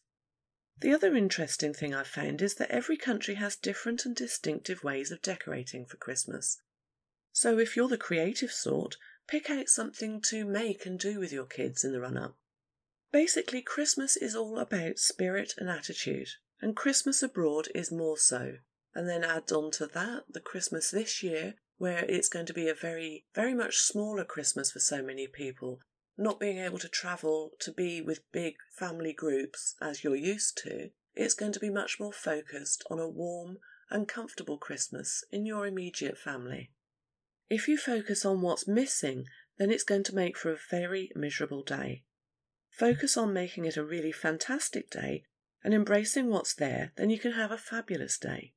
The 0.79 0.95
other 0.95 1.17
interesting 1.17 1.75
thing 1.75 1.93
I've 1.93 2.07
found 2.07 2.41
is 2.43 2.55
that 2.55 2.71
every 2.71 2.97
country 2.97 3.35
has 3.35 3.57
different 3.57 4.07
and 4.07 4.15
distinctive 4.15 4.85
ways 4.85 5.11
of 5.11 5.21
decorating 5.21 5.85
for 5.85 5.97
Christmas. 5.97 6.63
So 7.33 7.59
if 7.59 7.77
you're 7.77 7.89
the 7.89 7.99
creative 7.99 8.53
sort, 8.53 8.97
pick 9.33 9.49
out 9.49 9.67
something 9.67 10.21
to 10.21 10.45
make 10.45 10.85
and 10.85 10.99
do 10.99 11.19
with 11.19 11.33
your 11.33 11.47
kids 11.47 11.85
in 11.85 11.93
the 11.93 12.01
run 12.01 12.19
up. 12.19 12.37
Basically, 13.11 13.63
Christmas 13.63 14.15
is 14.15 14.37
all 14.37 14.59
about 14.59 14.99
spirit 14.99 15.55
and 15.57 15.71
attitude, 15.71 16.29
and 16.61 16.77
Christmas 16.77 17.23
abroad 17.23 17.69
is 17.75 17.91
more 17.91 18.19
so. 18.19 18.57
And 18.95 19.09
then 19.09 19.25
add 19.25 19.51
on 19.51 19.71
to 19.73 19.87
that 19.87 20.25
the 20.29 20.41
Christmas 20.41 20.91
this 20.91 21.23
year, 21.23 21.55
where 21.79 22.05
it's 22.05 22.29
going 22.29 22.45
to 22.45 22.53
be 22.53 22.69
a 22.69 22.75
very, 22.75 23.25
very 23.35 23.55
much 23.55 23.79
smaller 23.79 24.23
Christmas 24.23 24.71
for 24.71 24.81
so 24.81 25.03
many 25.03 25.27
people, 25.27 25.81
not 26.19 26.39
being 26.39 26.59
able 26.59 26.79
to 26.81 26.89
travel 26.89 27.53
to 27.61 27.73
be 27.73 28.03
with 28.03 28.31
big 28.33 28.57
family 28.79 29.15
groups 29.15 29.77
as 29.81 30.05
you're 30.05 30.15
used 30.15 30.61
to. 30.65 30.91
It's 31.15 31.33
going 31.33 31.53
to 31.53 31.61
be 31.61 31.71
much 31.71 31.99
more 31.99 32.13
focused 32.13 32.85
on 32.91 32.99
a 32.99 33.09
warm 33.09 33.57
and 33.89 34.07
comfortable 34.07 34.59
Christmas 34.59 35.25
in 35.33 35.47
your 35.47 35.67
immediate 35.67 36.19
family. 36.19 36.71
If 37.49 37.69
you 37.69 37.77
focus 37.77 38.25
on 38.25 38.41
what's 38.41 38.69
missing, 38.69 39.27
then 39.59 39.71
it's 39.71 39.85
going 39.85 40.05
to 40.05 40.15
make 40.15 40.37
for 40.37 40.51
a 40.53 40.59
very 40.71 41.11
miserable 41.15 41.63
day. 41.63 42.05
Focus 42.71 43.17
on 43.17 43.33
making 43.33 43.65
it 43.65 43.77
a 43.77 43.85
really 43.85 44.13
fantastic 44.13 44.91
day 44.91 45.25
and 45.63 45.75
embracing 45.75 46.29
what's 46.29 46.55
there, 46.55 46.93
then 46.97 47.11
you 47.11 47.19
can 47.19 47.33
have 47.33 47.51
a 47.51 47.59
fabulous 47.59 48.19
day. 48.19 48.53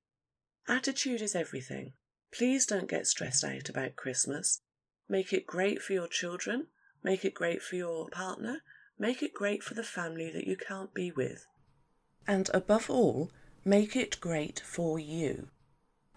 Attitude 0.67 1.21
is 1.21 1.35
everything. 1.35 1.93
Please 2.33 2.65
don't 2.65 2.89
get 2.89 3.07
stressed 3.07 3.43
out 3.43 3.69
about 3.69 3.95
Christmas. 3.95 4.61
Make 5.07 5.31
it 5.31 5.45
great 5.45 5.81
for 5.81 5.93
your 5.93 6.07
children, 6.07 6.67
make 7.03 7.23
it 7.23 7.35
great 7.35 7.61
for 7.61 7.75
your 7.75 8.09
partner, 8.09 8.61
make 8.97 9.21
it 9.21 9.33
great 9.33 9.61
for 9.61 9.75
the 9.75 9.83
family 9.83 10.31
that 10.31 10.47
you 10.47 10.57
can't 10.57 10.93
be 10.93 11.11
with. 11.11 11.45
And 12.27 12.49
above 12.53 12.89
all, 12.89 13.31
make 13.63 13.95
it 13.95 14.19
great 14.19 14.59
for 14.65 14.97
you. 14.97 15.49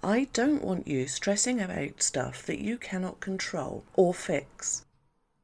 I 0.02 0.28
don't 0.32 0.62
want 0.62 0.86
you 0.86 1.08
stressing 1.08 1.60
about 1.60 2.02
stuff 2.02 2.46
that 2.46 2.60
you 2.60 2.78
cannot 2.78 3.18
control 3.18 3.84
or 3.94 4.14
fix. 4.14 4.84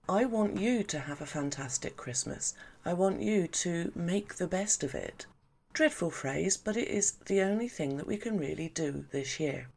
I 0.09 0.27
want 0.27 0.61
you 0.61 0.85
to 0.85 1.01
have 1.01 1.21
a 1.21 1.27
fantastic 1.27 1.97
Christmas. 1.97 2.55
I 2.85 2.93
want 2.93 3.21
you 3.21 3.49
to 3.49 3.91
make 3.97 4.35
the 4.35 4.47
best 4.47 4.85
of 4.85 4.95
it. 4.95 5.27
Dreadful 5.73 6.11
phrase, 6.11 6.57
but 6.57 6.77
it 6.77 6.89
is 6.89 7.13
the 7.27 7.41
only 7.41 7.69
thing 7.69 7.97
that 7.97 8.07
we 8.07 8.17
can 8.17 8.39
really 8.39 8.69
do 8.69 9.07
this 9.11 9.41
year. 9.41 9.71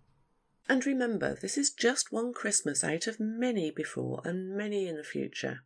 And 0.69 0.85
remember, 0.85 1.33
this 1.33 1.57
is 1.57 1.71
just 1.71 2.11
one 2.11 2.31
Christmas 2.33 2.83
out 2.83 3.07
of 3.07 3.19
many 3.19 3.71
before 3.71 4.21
and 4.25 4.55
many 4.55 4.87
in 4.87 4.97
the 4.97 5.03
future. 5.03 5.61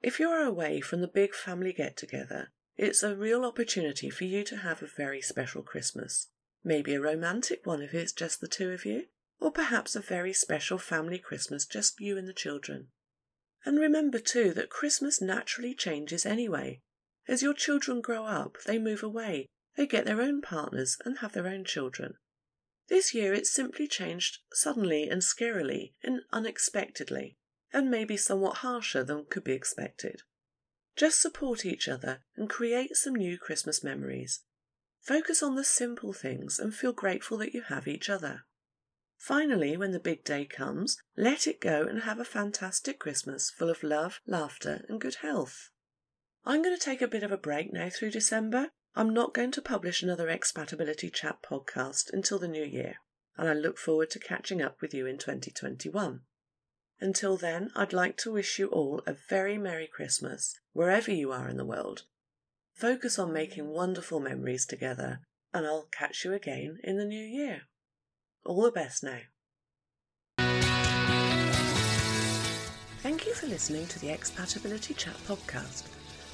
If 0.00 0.20
you 0.20 0.28
are 0.28 0.44
away 0.44 0.80
from 0.80 1.00
the 1.00 1.08
big 1.08 1.34
family 1.34 1.72
get 1.72 1.96
together, 1.96 2.52
it's 2.76 3.02
a 3.02 3.16
real 3.16 3.44
opportunity 3.44 4.10
for 4.10 4.24
you 4.24 4.44
to 4.44 4.58
have 4.58 4.80
a 4.80 4.86
very 4.86 5.20
special 5.20 5.62
Christmas. 5.62 6.28
Maybe 6.64 6.94
a 6.94 7.00
romantic 7.00 7.64
one 7.64 7.82
if 7.82 7.94
it's 7.94 8.12
just 8.12 8.40
the 8.40 8.48
two 8.48 8.70
of 8.70 8.84
you, 8.84 9.04
or 9.40 9.50
perhaps 9.52 9.94
a 9.94 10.00
very 10.00 10.32
special 10.32 10.78
family 10.78 11.18
Christmas, 11.18 11.64
just 11.64 12.00
you 12.00 12.18
and 12.18 12.28
the 12.28 12.32
children. 12.32 12.88
And 13.64 13.78
remember 13.78 14.18
too 14.18 14.52
that 14.54 14.70
Christmas 14.70 15.20
naturally 15.20 15.74
changes 15.74 16.26
anyway. 16.26 16.80
As 17.28 17.42
your 17.42 17.54
children 17.54 18.00
grow 18.00 18.24
up, 18.24 18.56
they 18.66 18.78
move 18.78 19.02
away, 19.02 19.46
they 19.76 19.86
get 19.86 20.04
their 20.04 20.20
own 20.20 20.40
partners 20.40 20.96
and 21.04 21.18
have 21.18 21.32
their 21.32 21.46
own 21.46 21.64
children. 21.64 22.14
This 22.88 23.12
year 23.14 23.34
it 23.34 23.46
simply 23.46 23.86
changed 23.86 24.38
suddenly 24.52 25.08
and 25.08 25.22
scarily 25.22 25.92
and 26.02 26.22
unexpectedly, 26.32 27.36
and 27.72 27.90
maybe 27.90 28.16
somewhat 28.16 28.58
harsher 28.58 29.04
than 29.04 29.26
could 29.26 29.44
be 29.44 29.52
expected. 29.52 30.22
Just 30.96 31.20
support 31.20 31.64
each 31.64 31.86
other 31.86 32.22
and 32.36 32.48
create 32.48 32.96
some 32.96 33.14
new 33.14 33.38
Christmas 33.38 33.84
memories. 33.84 34.40
Focus 35.00 35.42
on 35.42 35.54
the 35.54 35.64
simple 35.64 36.12
things 36.12 36.58
and 36.58 36.74
feel 36.74 36.92
grateful 36.92 37.38
that 37.38 37.54
you 37.54 37.62
have 37.62 37.88
each 37.88 38.10
other. 38.10 38.44
Finally, 39.16 39.76
when 39.76 39.90
the 39.90 39.98
big 39.98 40.22
day 40.22 40.44
comes, 40.44 40.96
let 41.16 41.46
it 41.46 41.60
go 41.60 41.82
and 41.82 42.02
have 42.02 42.20
a 42.20 42.24
fantastic 42.24 42.98
Christmas 42.98 43.50
full 43.50 43.68
of 43.68 43.82
love, 43.82 44.20
laughter, 44.26 44.84
and 44.88 45.00
good 45.00 45.16
health. 45.16 45.70
I'm 46.44 46.62
going 46.62 46.76
to 46.76 46.82
take 46.82 47.02
a 47.02 47.08
bit 47.08 47.22
of 47.22 47.32
a 47.32 47.36
break 47.36 47.72
now 47.72 47.90
through 47.90 48.12
December. 48.12 48.70
I'm 48.94 49.12
not 49.12 49.34
going 49.34 49.50
to 49.52 49.62
publish 49.62 50.02
another 50.02 50.28
Expatability 50.28 51.12
Chat 51.12 51.42
podcast 51.42 52.12
until 52.12 52.38
the 52.38 52.48
new 52.48 52.64
year, 52.64 52.96
and 53.36 53.48
I 53.48 53.54
look 53.54 53.76
forward 53.76 54.10
to 54.10 54.18
catching 54.18 54.62
up 54.62 54.80
with 54.80 54.94
you 54.94 55.06
in 55.06 55.18
2021. 55.18 56.20
Until 57.00 57.36
then, 57.36 57.70
I'd 57.76 57.92
like 57.92 58.16
to 58.18 58.32
wish 58.32 58.58
you 58.58 58.68
all 58.68 59.02
a 59.06 59.14
very 59.28 59.58
Merry 59.58 59.86
Christmas, 59.86 60.58
wherever 60.72 61.12
you 61.12 61.32
are 61.32 61.48
in 61.48 61.56
the 61.56 61.64
world, 61.64 62.04
Focus 62.78 63.18
on 63.18 63.32
making 63.32 63.66
wonderful 63.66 64.20
memories 64.20 64.64
together, 64.64 65.18
and 65.52 65.66
I'll 65.66 65.88
catch 65.90 66.24
you 66.24 66.32
again 66.32 66.78
in 66.84 66.96
the 66.96 67.04
new 67.04 67.24
year. 67.24 67.62
All 68.46 68.62
the 68.62 68.70
best 68.70 69.02
now. 69.02 69.18
Thank 73.02 73.26
you 73.26 73.34
for 73.34 73.48
listening 73.48 73.88
to 73.88 73.98
the 73.98 74.08
Expatability 74.08 74.96
Chat 74.96 75.16
podcast. 75.26 75.86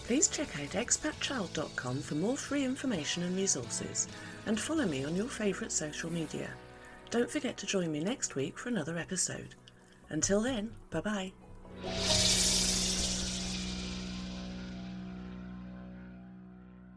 Please 0.05 0.29
check 0.29 0.49
out 0.61 0.69
expatchild.com 0.73 2.03
for 2.03 2.15
more 2.15 2.37
free 2.37 2.65
information 2.65 3.23
and 3.23 3.35
resources, 3.35 4.07
and 4.45 4.61
follow 4.61 4.85
me 4.85 5.03
on 5.03 5.17
your 5.17 5.29
favourite 5.29 5.73
social 5.73 6.13
media. 6.13 6.51
Don't 7.09 7.31
forget 7.31 7.57
to 7.57 7.67
join 7.67 7.91
me 7.91 8.01
next 8.01 8.35
week 8.35 8.59
for 8.59 8.69
another 8.69 8.99
episode. 8.99 9.55
Until 10.11 10.43
then, 10.43 10.73
bye 10.91 11.01
bye. 11.01 12.44